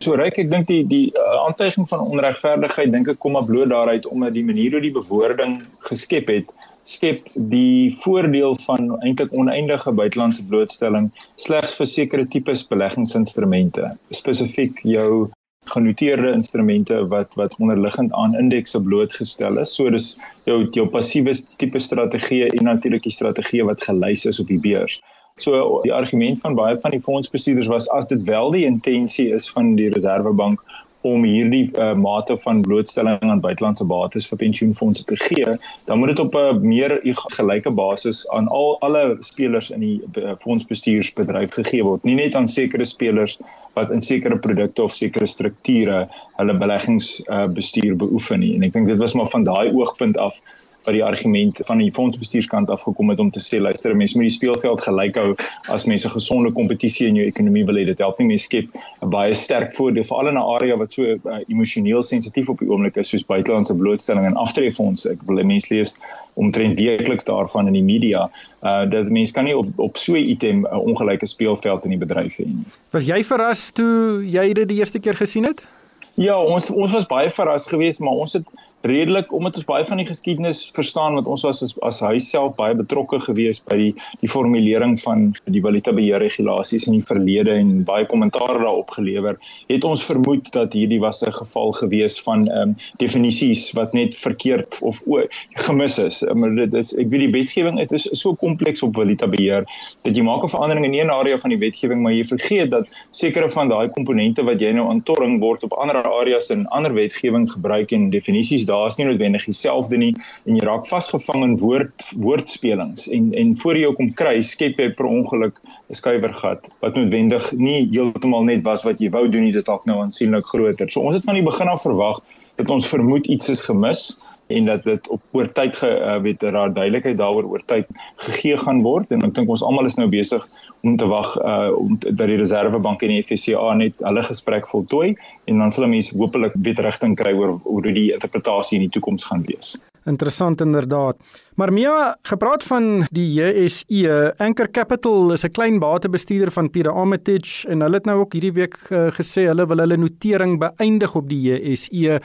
So 0.00 0.14
ryk 0.14 0.38
ek 0.38 0.50
dink 0.50 0.66
die 0.66 0.86
die 0.86 1.10
uh, 1.10 1.44
aantuiging 1.44 1.88
van 1.90 2.00
onregverdigheid 2.00 2.92
dink 2.92 3.08
ek 3.08 3.18
kom 3.18 3.32
maar 3.36 3.44
bloot 3.44 3.68
daaruit 3.68 4.06
omdat 4.06 4.32
die 4.32 4.44
manier 4.46 4.72
hoe 4.72 4.80
die 4.80 4.94
bewoording 4.94 5.62
geskep 5.90 6.28
het 6.32 6.52
skep 6.88 7.26
die 7.52 7.96
voordeel 8.04 8.56
van 8.64 8.94
eintlik 9.04 9.32
oneindige 9.36 9.92
buitelandse 9.92 10.46
blootstelling 10.48 11.10
slegs 11.36 11.74
vir 11.76 11.90
sekere 11.90 12.28
tipes 12.34 12.64
beleggingsinstrumente 12.70 13.90
spesifiek 14.22 14.80
jou 14.88 15.28
genoteerde 15.68 16.32
instrumente 16.32 17.06
wat 17.08 17.34
wat 17.34 17.54
onderliggend 17.58 18.12
aan 18.12 18.34
indekse 18.34 18.82
blootgestel 18.82 19.58
is. 19.58 19.74
So 19.74 19.90
dis 19.90 20.16
jou 20.48 20.64
jou 20.72 20.86
passiewe 20.88 21.34
tipe 21.60 21.78
strategie 21.78 22.46
en 22.48 22.64
natuurlik 22.64 23.04
die 23.04 23.12
strategie 23.12 23.64
wat 23.64 23.84
gelys 23.84 24.24
is 24.24 24.40
op 24.40 24.48
die 24.48 24.60
beurs. 24.60 25.00
So 25.38 25.80
die 25.84 25.94
argument 25.94 26.40
van 26.40 26.56
baie 26.58 26.78
van 26.82 26.96
die 26.96 27.04
fondsbestuurders 27.04 27.70
was 27.70 27.88
as 27.94 28.08
dit 28.10 28.22
wel 28.26 28.50
die 28.56 28.64
intensie 28.66 29.28
is 29.34 29.50
van 29.50 29.74
die 29.76 29.90
Reserwebank 29.94 30.64
om 31.06 31.22
hierdie 31.24 31.68
uh, 31.78 31.92
mate 31.94 32.36
van 32.42 32.62
blootstelling 32.62 33.22
aan 33.22 33.40
buitelandse 33.40 33.86
bates 33.86 34.26
vir 34.26 34.40
pensioenfondse 34.40 35.04
te 35.06 35.16
gee, 35.16 35.54
dan 35.86 35.98
moet 35.98 36.08
dit 36.08 36.18
op 36.18 36.34
'n 36.34 36.60
meer 36.66 36.98
gelyke 37.36 37.70
basis 37.70 38.24
aan 38.34 38.48
al 38.48 38.76
alle 38.80 39.16
spelers 39.20 39.70
in 39.70 39.80
die 39.80 40.00
uh, 40.18 40.34
fondsbestuursbedryf 40.42 41.54
gegee 41.54 41.84
word, 41.84 42.04
nie 42.04 42.14
net 42.14 42.34
aan 42.34 42.48
sekere 42.48 42.84
spelers 42.84 43.38
wat 43.74 43.90
in 43.90 44.02
sekere 44.02 44.38
produkte 44.38 44.82
of 44.82 44.94
sekere 44.94 45.26
strukture 45.26 46.08
hulle 46.36 46.54
beleggingsbestuur 46.54 47.92
uh, 47.92 47.98
beoefen 47.98 48.40
nie. 48.40 48.54
En 48.56 48.62
ek 48.62 48.72
dink 48.72 48.86
dit 48.86 48.98
was 48.98 49.14
maar 49.14 49.30
van 49.30 49.44
daai 49.44 49.70
oogpunt 49.70 50.18
af 50.18 50.40
wat 50.84 50.94
die 50.94 51.04
argument 51.04 51.58
van 51.68 51.78
die 51.82 51.90
fondsbestuurskant 51.92 52.70
af 52.70 52.82
gekom 52.82 53.10
het 53.12 53.18
om 53.18 53.30
te 53.30 53.40
sê 53.42 53.60
luister 53.60 53.96
mense 53.96 54.16
moet 54.16 54.28
die 54.28 54.36
speelveld 54.36 54.80
gelyk 54.80 55.18
hou. 55.20 55.34
As 55.74 55.84
mense 55.90 56.08
gesonde 56.08 56.52
kompetisie 56.52 57.08
in 57.08 57.18
jou 57.18 57.26
ekonomie 57.28 57.64
wil 57.68 57.80
hê 57.80 57.84
dit 57.88 57.98
help 57.98 58.18
nie 58.18 58.30
mense 58.32 58.48
skep 58.48 58.78
'n 59.02 59.10
baie 59.10 59.34
sterk 59.34 59.74
voordeel 59.76 60.04
veral 60.04 60.28
in 60.28 60.38
'n 60.38 60.48
area 60.56 60.76
wat 60.76 60.92
so 60.92 61.02
uh, 61.02 61.40
emosioneel 61.48 62.02
sensitief 62.02 62.48
op 62.48 62.58
die 62.58 62.70
oomblik 62.70 62.96
is 62.96 63.08
soos 63.08 63.24
buitelandse 63.24 63.76
blootstelling 63.76 64.26
en 64.26 64.36
aftreffondse 64.36 65.10
ek 65.10 65.22
wil 65.26 65.44
mense 65.44 65.74
lees 65.74 65.96
omtrent 66.34 66.76
weekliks 66.76 67.24
daarvan 67.24 67.66
in 67.66 67.72
die 67.72 67.82
media 67.82 68.28
uh 68.62 68.84
dat 68.90 69.10
mense 69.10 69.32
kan 69.32 69.44
nie 69.44 69.56
op 69.56 69.66
op 69.76 69.96
so 69.96 70.12
'n 70.14 70.28
item 70.34 70.60
'n 70.60 70.66
uh, 70.66 70.78
ongelyke 70.78 71.26
speelveld 71.26 71.84
in 71.84 71.90
die 71.90 71.98
bedryf 71.98 72.38
hê 72.38 72.46
nie. 72.46 72.64
Was 72.90 73.06
jy 73.06 73.24
verras 73.24 73.72
toe 73.72 74.24
jy 74.24 74.52
dit 74.52 74.68
die 74.68 74.78
eerste 74.78 74.98
keer 74.98 75.14
gesien 75.14 75.44
het? 75.44 75.66
Ja, 76.14 76.34
ons 76.42 76.70
ons 76.70 76.92
was 76.92 77.06
baie 77.06 77.30
verras 77.30 77.66
geweest, 77.66 78.00
maar 78.00 78.12
ons 78.12 78.32
het 78.32 78.46
redelik 78.86 79.32
omdat 79.32 79.56
ons 79.56 79.66
baie 79.66 79.84
van 79.84 79.98
die 79.98 80.06
geskiedenis 80.06 80.70
verstaan 80.74 81.14
wat 81.18 81.26
ons 81.26 81.42
was 81.42 81.62
as, 81.62 81.74
as 81.82 82.00
huis 82.00 82.28
self 82.30 82.54
baie 82.56 82.74
betrokke 82.78 83.18
gewees 83.20 83.60
by 83.66 83.76
die 83.76 83.92
die 84.20 84.30
formulering 84.30 84.94
van 85.02 85.32
die 85.50 85.62
valuta 85.62 85.92
beheer 85.92 86.22
regulasies 86.22 86.86
in 86.86 86.98
die 86.98 87.06
verlede 87.06 87.56
en 87.58 87.82
baie 87.88 88.06
kommentaar 88.06 88.54
daarop 88.58 88.90
gelewer 88.94 89.38
het 89.68 89.84
ons 89.84 90.04
vermoed 90.06 90.50
dat 90.54 90.76
hierdie 90.78 91.00
was 91.02 91.22
'n 91.22 91.32
geval 91.32 91.72
gewees 91.72 92.20
van 92.22 92.46
ehm 92.48 92.68
um, 92.68 92.76
definisies 92.98 93.72
wat 93.72 93.92
net 93.92 94.16
verkeerd 94.16 94.78
of 94.82 95.02
o, 95.06 95.22
gemis 95.66 95.98
is. 95.98 96.22
Maar 96.34 96.54
dit 96.54 96.74
is 96.74 96.94
ek 96.96 97.10
weet 97.10 97.26
die 97.26 97.32
wetgewing 97.34 97.80
is, 97.80 98.06
is 98.06 98.20
so 98.20 98.34
kompleks 98.34 98.82
op 98.82 98.94
valuta 98.94 99.26
beheer 99.26 99.64
dat 100.02 100.16
jy 100.16 100.22
maak 100.22 100.44
'n 100.44 100.54
verandering 100.54 100.84
in 100.84 100.94
een 100.94 101.10
area 101.10 101.38
van 101.38 101.50
die 101.50 101.58
wetgewing 101.58 102.02
maar 102.02 102.12
jy 102.12 102.24
vergeet 102.24 102.70
dat 102.70 102.86
sekere 103.10 103.50
van 103.50 103.68
daai 103.68 103.88
komponente 103.88 104.42
wat 104.44 104.60
jy 104.60 104.72
nou 104.72 104.88
aan 104.88 105.02
torring 105.02 105.40
word 105.40 105.62
op 105.64 105.72
ander 105.72 105.96
areas 106.02 106.50
in 106.50 106.66
ander 106.68 106.94
wetgewing 106.94 107.50
gebruik 107.50 107.92
en 107.92 108.10
definisies 108.10 108.66
daar's 108.82 108.98
nie 108.98 109.06
noodwendig 109.08 109.44
dieselfde 109.48 109.98
nie 110.00 110.12
en 110.46 110.58
jy 110.58 110.64
raak 110.66 110.86
vasgevang 110.88 111.44
in 111.46 111.56
woord 111.62 112.06
woordspelings 112.24 113.08
en 113.14 113.32
en 113.34 113.54
voor 113.62 113.80
jy 113.80 113.92
kom 113.98 114.12
kry 114.20 114.36
skep 114.42 114.80
jy 114.82 114.90
per 114.98 115.10
ongeluk 115.10 115.60
'n 115.64 115.98
skuiwergat 116.00 116.66
wat 116.84 116.94
noodwendig 116.94 117.52
nie 117.52 117.88
heeltemal 117.92 118.44
net 118.44 118.64
was 118.64 118.84
wat 118.84 119.00
jy 119.00 119.10
wou 119.10 119.28
doen 119.28 119.44
nie 119.48 119.52
dis 119.52 119.64
dalk 119.64 119.84
nou 119.86 120.00
aansienlik 120.02 120.44
groter. 120.44 120.88
So 120.90 121.00
ons 121.00 121.14
het 121.14 121.24
van 121.24 121.34
die 121.34 121.44
begin 121.44 121.68
af 121.68 121.82
verwag 121.82 122.20
dat 122.56 122.70
ons 122.70 122.86
vermoed 122.86 123.26
iets 123.26 123.48
is 123.48 123.62
gemis 123.62 124.18
en 124.48 124.68
dat 124.68 124.84
dit 124.84 125.08
op 125.08 125.22
oor 125.36 125.48
tyd 125.52 125.76
ge 125.76 125.88
uh, 125.88 126.16
weet 126.24 126.40
daar 126.40 126.72
duidelikheid 126.72 127.18
daaroor 127.18 127.48
oor 127.52 127.62
tyd 127.66 127.86
gegee 128.16 128.56
gaan 128.58 128.82
word 128.82 129.12
en 129.12 129.24
ek 129.28 129.34
dink 129.36 129.50
ons 129.52 129.64
almal 129.64 129.88
is 129.88 129.98
nou 130.00 130.08
besig 130.12 130.44
om 130.86 130.96
te 130.96 131.08
wag 131.10 131.34
uh, 131.42 131.70
om 131.76 131.98
dat 132.00 132.26
die 132.26 132.38
Reservebank 132.40 133.02
en 133.02 133.14
die 133.16 133.22
FSCA 133.26 133.74
net 133.78 133.94
hulle 134.04 134.24
gesprek 134.28 134.68
voltooi 134.70 135.14
en 135.50 135.60
dan 135.64 135.74
sal 135.74 135.88
mense 135.90 136.16
hopelik 136.16 136.56
beter 136.56 136.86
rigting 136.88 137.16
kry 137.18 137.34
oor 137.36 137.58
hoe 137.66 137.82
die 137.86 138.10
interpretasie 138.14 138.78
in 138.78 138.86
die 138.86 138.94
toekoms 138.96 139.28
gaan 139.28 139.44
wees. 139.48 139.76
Interessant 140.08 140.60
inderdaad. 140.60 141.16
Maar 141.54 141.72
Mia, 141.72 142.16
gepraat 142.22 142.64
van 142.64 143.06
die 143.12 143.26
JSE, 143.32 144.34
Anchor 144.36 144.70
Capital 144.70 145.32
is 145.32 145.44
'n 145.44 145.50
klein 145.50 145.78
batebestuurder 145.78 146.52
van 146.52 146.70
Pira 146.70 146.90
Armitage 146.90 147.68
en 147.68 147.80
hulle 147.80 147.94
het 147.94 148.06
nou 148.06 148.20
ook 148.20 148.32
hierdie 148.32 148.52
week 148.52 148.76
uh, 148.90 149.10
gesê 149.10 149.44
hulle 149.50 149.66
wil 149.66 149.78
hulle 149.78 149.96
notering 149.96 150.58
beëindig 150.58 151.14
op 151.14 151.28
die 151.28 151.42
JSE. 151.50 152.20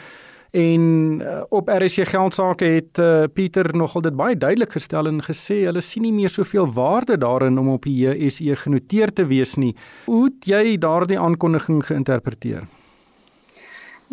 En 0.54 1.20
uh, 1.22 1.42
op 1.50 1.70
RSC 1.70 2.06
geldsaake 2.06 2.66
het 2.66 3.00
uh, 3.02 3.24
Pieter 3.34 3.72
nogal 3.76 4.04
dit 4.06 4.14
baie 4.14 4.36
duidelik 4.38 4.76
gestel 4.78 5.10
en 5.10 5.24
gesê 5.26 5.64
hulle 5.66 5.82
sien 5.82 6.06
nie 6.06 6.14
meer 6.14 6.30
soveel 6.30 6.70
waarde 6.76 7.18
daarin 7.18 7.58
om 7.58 7.72
op 7.74 7.88
die 7.90 7.96
JSE 8.04 8.54
genoteer 8.62 9.10
te 9.10 9.26
wees 9.26 9.56
nie. 9.58 9.72
Hoe 10.06 10.28
het 10.28 10.46
jy 10.46 10.78
daardie 10.78 11.18
aankondiging 11.18 11.82
geïnterpreteer? 11.90 12.70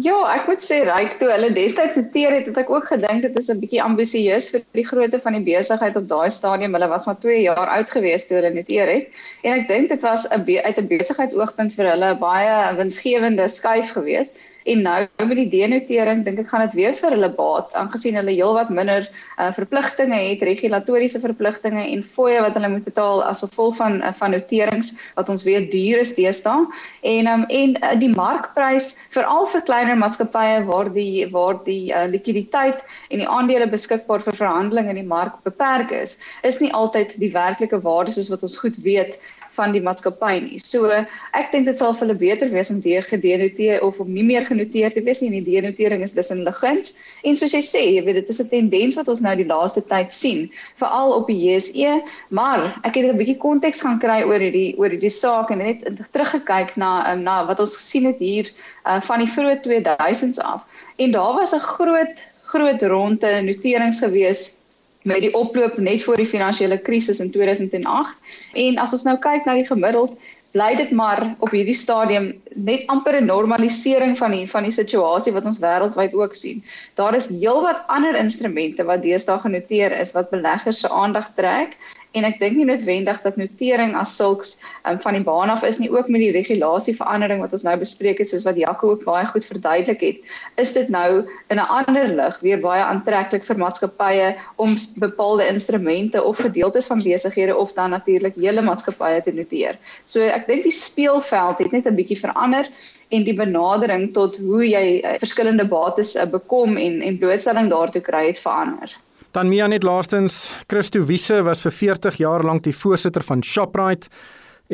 Ja, 0.01 0.17
ek 0.33 0.47
moet 0.49 0.63
sê 0.65 0.79
ryk 0.89 1.19
toe 1.21 1.29
hulle 1.29 1.51
destyds 1.53 1.99
noteer 2.01 2.33
het, 2.39 2.47
het 2.49 2.61
ek 2.63 2.71
ook 2.73 2.87
gedink 2.89 3.21
dit 3.27 3.35
is 3.37 3.51
'n 3.53 3.61
bietjie 3.61 3.83
ambisieus 3.85 4.49
vir 4.55 4.63
die 4.79 4.87
grootte 4.87 5.21
van 5.21 5.37
die 5.37 5.45
besigheid 5.45 5.97
op 5.97 6.07
daai 6.09 6.31
stadium. 6.31 6.73
Hulle 6.73 6.89
was 6.89 7.05
maar 7.05 7.21
2 7.21 7.43
jaar 7.43 7.69
oud 7.69 7.91
gewees 7.91 8.25
toe 8.27 8.39
hulle 8.41 8.55
noteer 8.55 8.89
het. 8.89 9.13
En 9.45 9.61
ek 9.61 9.69
dink 9.69 9.93
dit 9.93 10.01
was 10.01 10.25
'n 10.25 10.41
uit 10.41 10.79
'n 10.79 10.89
besigheidsoogpunt 10.89 11.77
vir 11.77 11.91
hulle 11.91 12.17
baie 12.17 12.77
winsgewende 12.81 13.49
skuif 13.49 13.93
geweest. 13.93 14.33
En 14.65 14.83
nou 14.83 14.99
met 15.17 15.39
die 15.39 15.49
denotering 15.49 16.25
dink 16.25 16.43
ek 16.43 16.51
gaan 16.51 16.65
dit 16.67 16.77
weer 16.77 16.97
vir 16.97 17.15
hulle 17.17 17.31
baat 17.37 17.73
aangesien 17.79 18.19
hulle 18.19 18.35
heelwat 18.35 18.69
minder 18.75 19.07
uh, 19.07 19.49
verpligtinge 19.57 20.19
het, 20.19 20.43
regulatoriese 20.45 21.21
verpligtinge 21.23 21.87
en 21.87 22.05
fooie 22.17 22.43
wat 22.45 22.59
hulle 22.59 22.73
moet 22.75 22.85
betaal 22.85 23.25
as 23.25 23.41
gevolg 23.45 23.79
van 23.81 24.01
uh, 24.03 24.13
van 24.21 24.35
noterings 24.37 24.93
wat 25.17 25.33
ons 25.33 25.47
weet 25.49 25.71
duur 25.73 26.05
is 26.05 26.15
deesdae. 26.19 26.67
En 27.15 27.33
um, 27.33 27.47
en 27.49 27.77
uh, 27.81 27.95
die 28.01 28.13
markprys 28.13 28.93
veral 29.17 29.49
vir 29.55 29.65
kleiner 29.71 30.01
maatskappye 30.01 30.65
waar 30.69 30.93
die 30.93 31.27
waar 31.33 31.61
die 31.65 31.93
uh, 31.95 32.05
likwiditeit 32.11 32.85
en 33.09 33.25
die 33.25 33.29
aandele 33.29 33.71
beskikbaar 33.71 34.25
vir 34.29 34.37
verhandeling 34.43 34.93
in 34.93 35.01
die 35.01 35.09
mark 35.17 35.41
beperk 35.47 35.93
is, 35.95 36.19
is 36.45 36.61
nie 36.61 36.73
altyd 36.77 37.17
die 37.23 37.33
werklike 37.33 37.81
waarde 37.85 38.13
soos 38.13 38.31
wat 38.33 38.45
ons 38.45 38.59
goed 38.61 38.77
weet 38.85 39.17
van 39.61 39.75
die 39.77 39.83
maatskappy 39.85 40.33
nie. 40.47 40.59
So 40.65 40.89
ek 41.37 41.53
dink 41.53 41.69
dit 41.69 41.79
sal 41.79 41.93
vir 41.97 42.07
hulle 42.07 42.19
beter 42.21 42.51
wees 42.55 42.73
om 42.73 42.81
die 42.85 42.97
gedenoteer 43.05 43.85
of 43.87 44.01
om 44.03 44.11
nie 44.13 44.25
meer 44.27 44.47
genoteer 44.49 44.95
te 44.95 45.05
wees 45.07 45.21
nie. 45.23 45.31
Die 45.37 45.45
denotering 45.47 46.05
is 46.07 46.17
dus 46.17 46.33
in 46.33 46.43
hulle 46.43 46.55
guns. 46.57 46.95
En 47.29 47.37
soos 47.39 47.55
jy 47.57 47.63
sê, 47.67 47.83
jy 47.97 48.05
weet 48.07 48.21
dit 48.23 48.33
is 48.35 48.41
'n 48.41 48.49
tendens 48.49 48.97
wat 49.01 49.09
ons 49.13 49.21
nou 49.21 49.35
die 49.37 49.49
laaste 49.49 49.83
tyd 49.93 50.13
sien, 50.13 50.49
veral 50.81 51.15
op 51.19 51.29
die 51.29 51.39
JSE, 51.45 52.01
maar 52.31 52.81
ek 52.85 52.97
het 52.97 53.13
'n 53.13 53.21
bietjie 53.21 53.39
konteks 53.39 53.83
gaan 53.85 54.01
kry 54.01 54.23
oor 54.25 54.41
hierdie 54.41 54.75
oor 54.79 54.91
hierdie 54.91 55.13
saak 55.13 55.51
en 55.51 55.59
net 55.59 55.85
teruggekyk 56.13 56.77
na 56.77 57.13
um, 57.13 57.23
na 57.23 57.45
wat 57.47 57.61
ons 57.61 57.77
gesien 57.77 58.07
het 58.07 58.19
hier 58.19 58.49
uh, 58.87 59.01
van 59.01 59.19
die 59.19 59.29
vroeë 59.29 59.61
2000s 59.65 60.39
af. 60.41 60.65
En 60.97 61.13
daar 61.13 61.35
was 61.35 61.53
'n 61.55 61.61
groot 61.61 62.17
groot 62.51 62.83
ronde 62.83 63.43
noterings 63.47 64.01
gewees 64.03 64.60
met 65.03 65.21
die 65.25 65.35
oploop 65.35 65.79
net 65.79 66.03
voor 66.03 66.17
die 66.17 66.29
finansiële 66.29 66.79
krisis 66.79 67.21
in 67.21 67.31
2008 67.31 68.37
en 68.53 68.79
as 68.79 68.93
ons 68.93 69.07
nou 69.09 69.17
kyk 69.19 69.45
na 69.47 69.55
die 69.55 69.67
gemiddeld 69.67 70.19
bly 70.51 70.73
dit 70.75 70.91
maar 70.91 71.21
op 71.39 71.53
hierdie 71.55 71.77
stadium 71.79 72.33
net 72.55 72.87
amper 72.91 73.21
'n 73.21 73.27
normalisering 73.27 74.17
van 74.19 74.31
die 74.35 74.47
van 74.51 74.67
die 74.67 74.75
situasie 74.75 75.33
wat 75.33 75.45
ons 75.45 75.61
wêreldwyd 75.63 76.15
ook 76.15 76.35
sien. 76.35 76.65
Daar 76.95 77.15
is 77.15 77.29
heelwat 77.29 77.85
ander 77.87 78.17
instrumente 78.17 78.85
wat 78.85 79.03
deesdae 79.03 79.39
genoteer 79.39 79.93
is 80.01 80.13
wat 80.13 80.31
beleggers 80.31 80.81
se 80.81 80.89
aandag 80.89 81.31
trek 81.35 81.77
en 82.19 82.27
ek 82.27 82.41
dink 82.41 82.57
nie 82.59 82.67
noodwendig 82.67 83.21
dat 83.23 83.37
notering 83.39 83.95
as 83.99 84.17
sulks 84.19 84.57
um, 84.89 84.99
van 85.03 85.15
die 85.15 85.23
baan 85.27 85.53
af 85.53 85.63
is 85.67 85.79
nie 85.79 85.91
ook 85.93 86.09
met 86.11 86.23
die 86.25 86.33
regulasieverandering 86.35 87.43
wat 87.45 87.55
ons 87.57 87.65
nou 87.67 87.77
bespreek 87.79 88.19
het 88.23 88.31
soos 88.33 88.47
wat 88.49 88.59
Jaco 88.59 88.95
ook 88.95 89.05
baie 89.07 89.27
goed 89.31 89.47
verduidelik 89.47 90.03
het 90.03 90.33
is 90.63 90.75
dit 90.75 90.89
nou 90.91 91.23
in 91.49 91.59
'n 91.59 91.71
ander 91.79 92.09
lig 92.09 92.41
weer 92.41 92.61
baie 92.61 92.83
aantreklik 92.83 93.45
vir 93.47 93.61
maatskappye 93.63 94.35
om 94.57 94.77
bepaalde 94.99 95.47
instrumente 95.47 96.23
of 96.23 96.37
gedeeltes 96.37 96.87
van 96.87 97.03
besighede 97.03 97.57
of 97.57 97.73
dan 97.73 97.91
natuurlik 97.91 98.35
hele 98.35 98.63
maatskappye 98.63 99.23
te 99.23 99.33
noteer. 99.33 99.79
So 100.05 100.21
ek 100.21 100.47
dink 100.47 100.63
die 100.63 100.73
speelveld 100.73 101.59
het 101.59 101.73
net 101.73 101.87
'n 101.87 101.95
bietjie 101.95 102.19
verander 102.19 102.67
en 103.11 103.25
die 103.25 103.35
benadering 103.35 104.13
tot 104.15 104.37
hoe 104.37 104.65
jy 104.69 105.03
uh, 105.03 105.19
verskillende 105.19 105.65
bates 105.65 106.17
uh, 106.17 106.27
bekom 106.27 106.77
en 106.77 107.03
en 107.03 107.19
blootstelling 107.19 107.71
daartoe 107.71 108.03
kry 108.03 108.27
het 108.27 108.39
verander. 108.39 108.97
Dan 109.31 109.47
Mia 109.47 109.69
net 109.71 109.85
laastens, 109.87 110.49
Christo 110.67 111.05
Wiese 111.07 111.45
was 111.47 111.61
vir 111.63 111.71
40 111.71 112.17
jaar 112.19 112.43
lank 112.43 112.65
die 112.65 112.75
voorsitter 112.75 113.23
van 113.23 113.45
Shoprite 113.47 114.09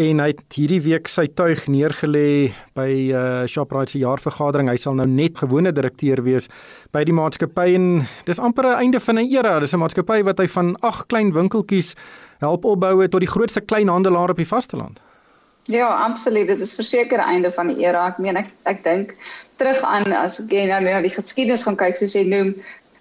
en 0.00 0.22
hy 0.22 0.30
het 0.30 0.56
hierdie 0.56 0.78
week 0.80 1.10
sy 1.12 1.26
tuig 1.36 1.66
neergelê 1.68 2.54
by 2.76 2.86
uh, 2.88 3.42
Shoprite 3.44 3.92
se 3.92 4.00
jaarvergadering. 4.00 4.70
Hy 4.72 4.78
sal 4.80 4.96
nou 4.96 5.04
net 5.08 5.36
gewone 5.42 5.74
direkteur 5.76 6.22
wees 6.24 6.48
by 6.96 7.04
die 7.04 7.16
maatskappy 7.16 7.74
en 7.76 8.06
dis 8.24 8.40
amper 8.40 8.70
'n 8.70 8.80
einde 8.86 9.00
van 9.00 9.18
'n 9.20 9.28
era. 9.28 9.60
Dis 9.60 9.74
'n 9.74 9.82
maatskappy 9.84 10.22
wat 10.24 10.40
hy 10.40 10.48
van 10.48 10.72
ag 10.80 11.04
klein 11.06 11.34
winkeltjies 11.36 11.92
help 12.40 12.64
opbou 12.64 13.08
tot 13.08 13.20
die 13.20 13.28
grootste 13.28 13.60
kleinhandelaar 13.60 14.30
op 14.30 14.40
die 14.40 14.48
vasteland. 14.48 15.00
Ja, 15.66 15.88
absoluut. 15.88 16.46
Dit 16.46 16.60
is 16.60 16.74
verseker 16.74 17.18
einde 17.18 17.52
van 17.52 17.68
die 17.68 17.84
era. 17.84 18.06
Ek 18.08 18.18
meen 18.18 18.36
ek 18.36 18.48
ek 18.64 18.84
dink 18.84 19.14
terug 19.58 19.82
aan 19.82 20.12
as 20.12 20.40
ek 20.40 20.48
nou 20.52 20.80
na 20.80 21.02
die 21.02 21.12
geskiedenis 21.12 21.64
gaan 21.64 21.76
kyk 21.76 21.96
soos 21.96 22.14
jy 22.14 22.24
noem, 22.24 22.54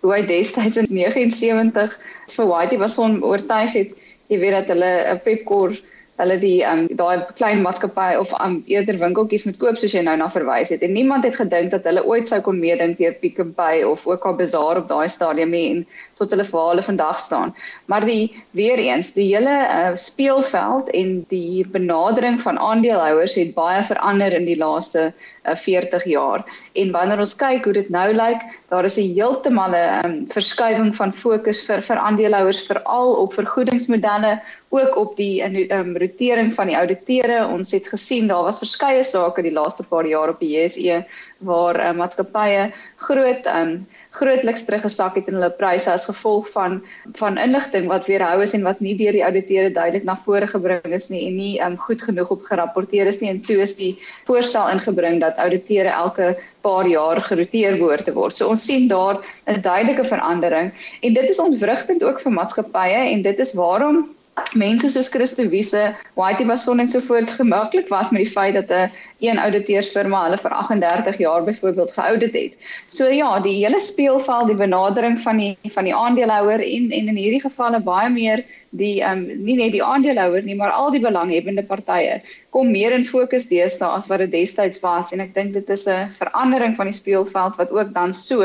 hoe 0.05 0.13
hy 0.13 0.21
destyds 0.29 0.77
in 0.81 0.87
79 0.93 1.97
vir 2.37 2.49
Whitey 2.53 2.79
was 2.81 2.97
on 3.01 3.19
oortuig 3.25 3.73
het 3.73 3.97
jy 4.29 4.39
weet 4.41 4.57
dat 4.59 4.71
hulle 4.73 4.93
'n 5.13 5.21
Pepkor 5.25 5.75
hulle 6.19 6.37
die 6.39 6.63
um 6.63 6.85
daai 6.99 7.25
klein 7.35 7.61
maatskappy 7.63 8.15
of 8.19 8.31
um 8.39 8.61
eerder 8.71 8.97
winkeltjies 9.01 9.45
moet 9.47 9.57
koop 9.59 9.79
soos 9.79 9.95
jy 9.95 10.03
nou 10.07 10.15
na 10.19 10.29
verwys 10.31 10.71
het. 10.71 10.83
En 10.87 10.93
niemand 10.95 11.27
het 11.27 11.35
gedink 11.41 11.73
dat 11.73 11.87
hulle 11.89 12.05
ooit 12.07 12.31
sou 12.31 12.39
kon 12.45 12.59
meedink 12.59 12.97
deur 13.01 13.17
Pick 13.19 13.41
n 13.43 13.51
Pay 13.57 13.83
of 13.83 14.05
ook 14.07 14.25
al 14.25 14.37
Bazaar 14.39 14.79
op 14.81 14.87
daai 14.87 15.09
stadium 15.09 15.53
en 15.59 15.83
tot 16.19 16.31
hulle 16.31 16.45
vir 16.47 16.67
hulle 16.69 16.83
vandag 16.83 17.19
staan. 17.19 17.53
Maar 17.91 18.05
die 18.07 18.43
weer 18.55 18.79
eens, 18.79 19.13
die 19.15 19.27
hele 19.33 19.55
uh, 19.65 19.95
speelveld 19.99 20.89
en 20.95 21.17
die 21.29 21.65
benadering 21.67 22.39
van 22.41 22.59
aandeelhouers 22.59 23.35
het 23.35 23.53
baie 23.55 23.83
verander 23.83 24.33
in 24.33 24.47
die 24.47 24.57
laaste 24.57 25.09
uh, 25.11 25.55
40 25.55 26.05
jaar. 26.09 26.45
En 26.73 26.91
wanneer 26.95 27.19
ons 27.19 27.35
kyk 27.35 27.67
hoe 27.67 27.73
dit 27.73 27.89
nou 27.89 28.07
lyk, 28.15 28.43
daar 28.71 28.87
is 28.87 28.97
'n 28.97 29.13
heeltemal 29.15 29.75
'n 29.75 30.05
um, 30.05 30.15
verskuiwing 30.31 30.95
van 30.95 31.13
fokus 31.13 31.65
vir 31.67 31.81
vir 31.81 31.97
aandeelhouers 31.97 32.65
veral 32.67 33.15
op 33.23 33.33
vergoedingsmodelle 33.33 34.39
ook 34.69 34.95
op 34.97 35.15
die 35.17 35.43
um, 35.71 35.97
rotering 35.97 36.53
van 36.53 36.67
die 36.67 36.77
ouditeure. 36.77 37.47
Ons 37.47 37.71
het 37.71 37.87
gesien 37.87 38.27
daar 38.27 38.43
was 38.43 38.59
verskeie 38.59 39.03
sake 39.03 39.41
die 39.41 39.53
laaste 39.53 39.83
paar 39.83 40.07
jaar 40.07 40.29
op 40.29 40.39
die 40.39 40.55
JSE 40.55 41.03
waar 41.37 41.79
uh, 41.79 41.91
maatskappye 41.91 42.71
groot 43.07 43.45
um, 43.45 43.85
grootliks 44.15 44.63
teruggesak 44.65 45.17
het 45.19 45.27
in 45.29 45.37
hulle 45.37 45.51
pryse 45.59 45.91
as 45.91 46.07
gevolg 46.09 46.47
van 46.53 46.79
van 47.19 47.39
inligting 47.41 47.87
wat 47.91 48.07
weerhou 48.09 48.41
is 48.43 48.55
en 48.57 48.63
wat 48.67 48.81
nie 48.83 48.95
deur 48.99 49.15
die 49.15 49.23
ouditeure 49.27 49.73
duidelik 49.75 50.07
na 50.07 50.15
vore 50.25 50.47
gebring 50.47 50.95
is 50.97 51.09
nie 51.13 51.25
en 51.27 51.37
nie 51.39 51.53
um, 51.65 51.77
goed 51.87 52.01
genoeg 52.07 52.31
op 52.35 52.47
gerapporteer 52.49 53.11
is 53.11 53.21
nie 53.21 53.31
en 53.33 53.41
toe 53.47 53.59
is 53.67 53.75
die 53.79 53.93
voorstel 54.29 54.71
ingebring 54.73 55.19
dat 55.23 55.39
ouditeure 55.45 55.91
elke 55.91 56.33
paar 56.65 56.87
jaar 56.89 57.21
geroteer 57.21 57.77
behoort 57.77 58.05
te 58.05 58.13
word. 58.15 58.37
So 58.37 58.49
ons 58.49 58.65
sien 58.65 58.87
daar 58.87 59.21
'n 59.47 59.61
duidelike 59.61 60.05
verandering 60.05 60.71
en 61.01 61.13
dit 61.13 61.29
is 61.29 61.39
ontwrigtend 61.39 62.03
ook 62.03 62.21
vir 62.21 62.31
maatskappye 62.31 63.01
en 63.13 63.21
dit 63.21 63.39
is 63.39 63.53
waarom 63.53 64.05
mense 64.53 64.89
soos 64.89 65.09
Christo 65.09 65.43
Wiese, 65.49 65.95
Whitey 66.15 66.45
Mason 66.45 66.79
en 66.79 66.87
so 66.87 66.99
voort 66.99 67.31
gemaklik 67.31 67.87
was 67.89 68.11
met 68.11 68.25
die 68.25 68.31
feit 68.31 68.55
dat 68.55 68.69
'n 68.69 68.91
een 69.19 69.39
ouditeursfirma 69.39 70.23
hulle 70.23 70.37
vir 70.37 70.51
38 70.51 71.17
jaar 71.17 71.43
byvoorbeeld 71.43 71.91
geaudit 71.91 72.33
het. 72.33 72.53
So 72.87 73.07
ja, 73.07 73.39
die 73.39 73.55
hele 73.55 73.79
speelveld, 73.79 74.47
die 74.47 74.55
benadering 74.55 75.19
van 75.21 75.37
die 75.37 75.57
van 75.71 75.83
die 75.83 75.95
aandeelhouer 75.95 76.59
en 76.59 76.91
en 76.91 77.07
in 77.07 77.15
hierdie 77.15 77.41
gevalle 77.41 77.79
baie 77.79 78.09
meer 78.09 78.43
die 78.69 79.01
ehm 79.01 79.23
um, 79.23 79.43
nie 79.45 79.55
net 79.55 79.71
die 79.71 79.83
aandeelhouer 79.83 80.43
nie, 80.43 80.55
maar 80.55 80.71
al 80.71 80.91
die 80.91 80.99
belanghebbende 80.99 81.63
partye 81.63 82.21
kom 82.49 82.71
meer 82.71 82.91
in 82.91 83.05
fokus 83.05 83.47
deesdae 83.47 83.87
as 83.87 84.07
wat 84.07 84.19
dit 84.19 84.31
destyds 84.31 84.79
was 84.83 85.13
en 85.13 85.19
ek 85.19 85.33
dink 85.33 85.53
dit 85.53 85.69
is 85.69 85.87
'n 85.87 86.11
verandering 86.19 86.75
van 86.75 86.91
die 86.91 86.99
speelveld 86.99 87.55
wat 87.55 87.71
ook 87.71 87.93
dan 87.93 88.13
so 88.13 88.43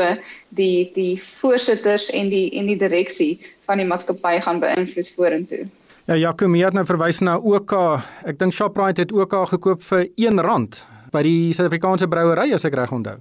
die 0.49 0.91
die 0.95 1.21
voorsitters 1.41 2.09
en 2.09 2.29
die 2.29 2.49
en 2.51 2.65
die 2.65 2.77
direksie 2.77 3.39
van 3.65 3.77
die 3.77 3.85
maatskappy 3.85 4.39
gaan 4.41 4.59
beïnvloed 4.59 5.09
vorentoe. 5.15 5.67
Ja, 6.11 6.17
Jaco 6.17 6.47
het 6.51 6.73
nou 6.75 6.81
verwys 6.83 7.21
na 7.23 7.37
OK. 7.39 7.71
Ek 8.27 8.35
dink 8.35 8.51
Shoprite 8.51 9.05
het 9.05 9.13
OK 9.15 9.31
gekoop 9.47 9.79
vir 9.87 10.09
R1 10.19 10.65
by 11.13 11.21
die 11.23 11.53
Suid-Afrikaanse 11.55 12.09
brouery 12.11 12.51
as 12.51 12.65
ek 12.67 12.75
reg 12.75 12.91
onthou. 12.91 13.13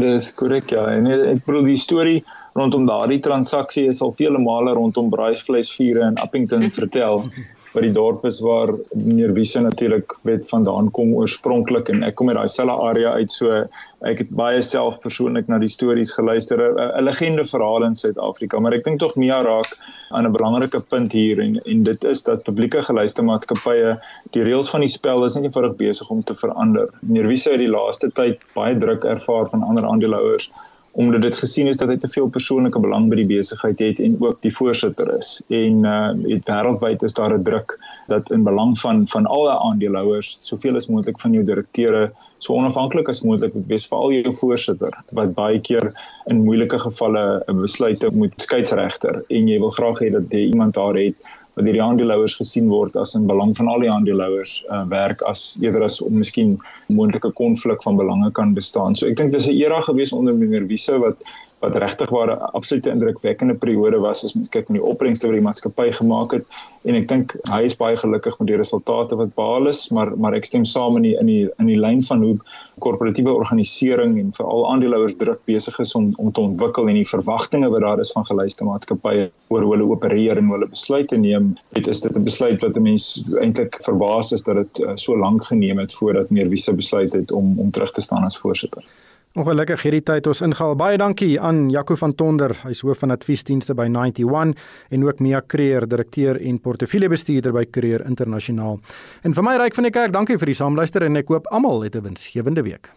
Dis 0.00 0.30
korrek 0.38 0.72
ja. 0.72 0.86
En 0.94 1.10
ek 1.12 1.42
bedoel 1.44 1.68
die 1.68 1.76
storie 1.76 2.22
rondom 2.56 2.86
daardie 2.88 3.20
transaksie 3.20 3.84
is 3.90 4.00
al 4.00 4.14
vele 4.16 4.40
male 4.40 4.72
rondom 4.72 5.10
braaivleisvure 5.12 6.06
in 6.08 6.16
Appington 6.24 6.64
vertel 6.72 7.26
by 7.72 7.80
die 7.84 7.92
dorp 7.92 8.24
is 8.28 8.40
waar 8.44 8.74
meneer 8.92 9.32
Wiese 9.32 9.60
natuurlik 9.64 10.12
weet 10.28 10.48
vandaan 10.48 10.90
kom 10.96 11.14
oorspronklik 11.16 11.88
en 11.92 12.02
ek 12.04 12.18
kom 12.20 12.28
uit 12.28 12.36
daai 12.36 12.52
selfe 12.52 12.76
area 12.90 13.14
uit 13.16 13.32
so 13.32 13.62
ek 14.10 14.18
het 14.24 14.30
baie 14.36 14.60
self 14.66 14.98
persoonlik 15.04 15.48
na 15.48 15.60
die 15.62 15.70
stories 15.70 16.12
geluister. 16.12 16.58
'n 16.58 17.04
legende 17.04 17.44
verhaal 17.44 17.86
in 17.86 17.96
Suid-Afrika 17.96 18.60
maar 18.60 18.74
ek 18.74 18.84
dink 18.84 19.00
tog 19.00 19.16
Mia 19.16 19.42
raak 19.42 19.70
aan 20.10 20.26
'n 20.26 20.32
belangrike 20.32 20.80
punt 20.80 21.12
hier. 21.12 21.40
En 21.40 21.60
en 21.64 21.82
dit 21.82 22.04
is 22.04 22.22
dat 22.22 22.44
publieke 22.44 22.82
geluistermaatskappye 22.82 23.96
die 24.32 24.42
reëls 24.42 24.70
van 24.70 24.80
die 24.80 24.92
spel 24.92 25.24
is 25.24 25.34
nie 25.34 25.44
eenvoudig 25.44 25.76
besig 25.76 26.10
om 26.10 26.22
te 26.22 26.34
verander. 26.34 26.88
Meneer 27.00 27.28
Wiese 27.28 27.50
het 27.50 27.62
die 27.64 27.72
laaste 27.72 28.10
tyd 28.10 28.44
baie 28.54 28.78
druk 28.78 29.04
ervaar 29.04 29.48
van 29.48 29.62
ander 29.62 29.84
aandeelhouers 29.84 30.50
omdat 30.92 31.22
dit 31.22 31.36
gesien 31.36 31.66
is 31.66 31.76
dat 31.80 31.88
hy 31.88 31.96
te 31.96 32.08
veel 32.08 32.28
persoonlike 32.28 32.80
belang 32.80 33.08
by 33.08 33.16
die 33.16 33.28
besigheid 33.28 33.78
het 33.80 34.00
en 34.00 34.16
ook 34.20 34.42
die 34.44 34.52
voorsitter 34.52 35.08
is. 35.16 35.38
En 35.48 35.84
uh 35.88 36.00
het 36.28 36.48
wêreldwyd 36.50 37.02
is 37.02 37.14
daar 37.14 37.32
'n 37.38 37.42
druk 37.42 37.78
dat 38.08 38.30
in 38.30 38.42
belang 38.42 38.78
van 38.78 39.06
van 39.08 39.26
al 39.26 39.48
die 39.48 39.60
aandeelhouers, 39.68 40.36
soveel 40.40 40.76
as 40.76 40.88
moontlik 40.88 41.20
van 41.20 41.32
jou 41.32 41.44
direkteure 41.44 42.12
so 42.42 42.54
onafhanklik 42.58 43.08
as 43.08 43.22
moontlik 43.22 43.54
moet 43.54 43.68
wees 43.70 43.86
vir 43.86 43.98
al 43.98 44.12
jou 44.16 44.32
voorsitter 44.40 44.96
wat 45.18 45.34
baie 45.36 45.60
keer 45.68 45.92
in 46.30 46.42
moeilike 46.46 46.78
gevalle 46.78 47.42
'n 47.48 47.60
besluit 47.60 48.02
moet 48.12 48.34
skeidsregter 48.36 49.22
en 49.28 49.48
jy 49.48 49.58
wil 49.58 49.70
graag 49.70 50.02
hê 50.02 50.10
dat 50.10 50.26
jy 50.30 50.48
iemand 50.50 50.74
daar 50.74 50.98
het 50.98 51.22
wat 51.54 51.64
deur 51.64 51.76
die 51.76 51.84
aandeelhouers 51.84 52.34
gesien 52.40 52.68
word 52.72 52.96
as 52.96 53.14
in 53.18 53.26
belang 53.28 53.52
van 53.56 53.68
al 53.68 53.84
die 53.84 53.90
aandeelhouers 53.92 54.62
uh, 54.70 54.82
werk 54.88 55.22
as 55.28 55.58
eerder 55.60 55.84
as 55.84 56.00
om 56.00 56.16
miskien 56.16 56.56
moontlike 56.88 57.32
konflik 57.36 57.82
van 57.84 57.96
belange 58.00 58.30
kan 58.32 58.54
bestaan. 58.56 58.96
So 58.96 59.06
ek 59.06 59.16
dink 59.20 59.32
dis 59.32 59.48
'n 59.48 59.58
era 59.60 59.80
gewees 59.84 60.12
onder 60.12 60.34
meneer 60.34 60.66
Wiese 60.66 60.98
wat 60.98 61.16
wat 61.62 61.78
regtig 61.78 62.10
waar 62.10 62.30
'n 62.34 62.52
absolute 62.58 62.90
indrukwekkende 62.90 63.54
periode 63.54 63.98
was 63.98 64.24
as 64.24 64.34
mens 64.34 64.48
kyk 64.48 64.68
na 64.68 64.78
die 64.78 64.88
opbrengste 64.92 65.26
wat 65.26 65.36
die 65.38 65.46
maatskappy 65.48 65.92
gemaak 65.92 66.32
het. 66.32 66.44
En 66.84 66.94
ek 66.94 67.08
dink 67.08 67.36
hy 67.50 67.62
is 67.62 67.76
baie 67.76 67.96
gelukkig 67.96 68.38
met 68.38 68.48
die 68.48 68.56
resultate 68.56 69.16
wat 69.16 69.34
behaal 69.34 69.68
is 69.68 69.88
maar 69.90 70.10
maar 70.16 70.34
ek 70.34 70.44
stem 70.44 70.64
saam 70.64 70.96
in 70.96 71.02
die 71.02 71.16
in 71.20 71.26
die 71.26 71.48
in 71.58 71.66
die 71.66 71.78
lyn 71.78 72.02
van 72.02 72.22
hoe 72.22 72.36
korporatiewe 72.82 73.32
organisering 73.32 74.18
en 74.18 74.32
veral 74.34 74.66
aandeelhouers 74.72 75.14
druk 75.20 75.40
besig 75.46 75.78
is 75.78 75.94
om 75.94 76.10
om 76.16 76.32
te 76.32 76.40
ontwikkel 76.40 76.88
en 76.88 76.98
die 76.98 77.08
verwagtinge 77.08 77.70
wat 77.70 77.84
daar 77.86 78.00
is 78.00 78.12
van 78.12 78.26
geluiste 78.26 78.64
maatskappye 78.64 79.30
oor 79.48 79.62
hoe 79.62 79.74
hulle 79.76 79.90
opereer 79.90 80.40
en 80.40 80.50
hoe 80.50 80.56
hulle 80.56 80.70
besluite 80.74 81.16
neem 81.16 81.52
dit 81.78 81.88
is 81.88 82.00
dit 82.00 82.16
'n 82.16 82.24
besluit 82.24 82.60
wat 82.62 82.76
'n 82.76 82.82
mens 82.82 83.24
eintlik 83.40 83.78
verbaas 83.84 84.32
is 84.32 84.42
dat 84.42 84.56
dit 84.56 84.82
uh, 84.86 84.96
so 84.96 85.16
lank 85.16 85.44
geneem 85.44 85.78
het 85.78 85.94
voordat 85.94 86.26
se 86.54 86.74
besluit 86.74 87.12
het 87.12 87.32
om 87.32 87.58
om 87.58 87.70
terug 87.70 87.92
te 87.92 88.00
staan 88.00 88.24
as 88.24 88.38
voorsitter 88.38 88.82
Ongelukkig 89.32 89.80
hierdie 89.86 90.02
tyd 90.04 90.26
ons 90.28 90.42
ingehaal. 90.44 90.74
Baie 90.76 90.98
dankie 91.00 91.38
aan 91.40 91.70
Jaco 91.72 91.96
van 91.96 92.12
Tonder, 92.12 92.52
hy's 92.66 92.82
hoof 92.84 93.00
van 93.00 93.14
adviesdienste 93.14 93.72
by 93.72 93.86
91 93.88 94.52
en 94.92 95.06
ook 95.06 95.22
Mia 95.24 95.40
Creer, 95.40 95.88
direkteur 95.88 96.36
en 96.36 96.60
portefeuljebestuurder 96.60 97.56
by 97.56 97.64
Creer 97.72 98.04
Internasionaal. 98.04 98.82
En 99.24 99.32
vir 99.32 99.46
my 99.48 99.56
ryk 99.56 99.78
van 99.78 99.88
die 99.88 99.94
kerk, 99.94 100.12
dankie 100.12 100.36
vir 100.36 100.52
die 100.52 100.58
saamluister 100.60 101.08
en 101.08 101.16
ek 101.16 101.32
hoop 101.32 101.48
almal 101.48 101.80
het 101.80 101.96
'n 101.96 102.04
winsgewende 102.04 102.62
week. 102.62 102.92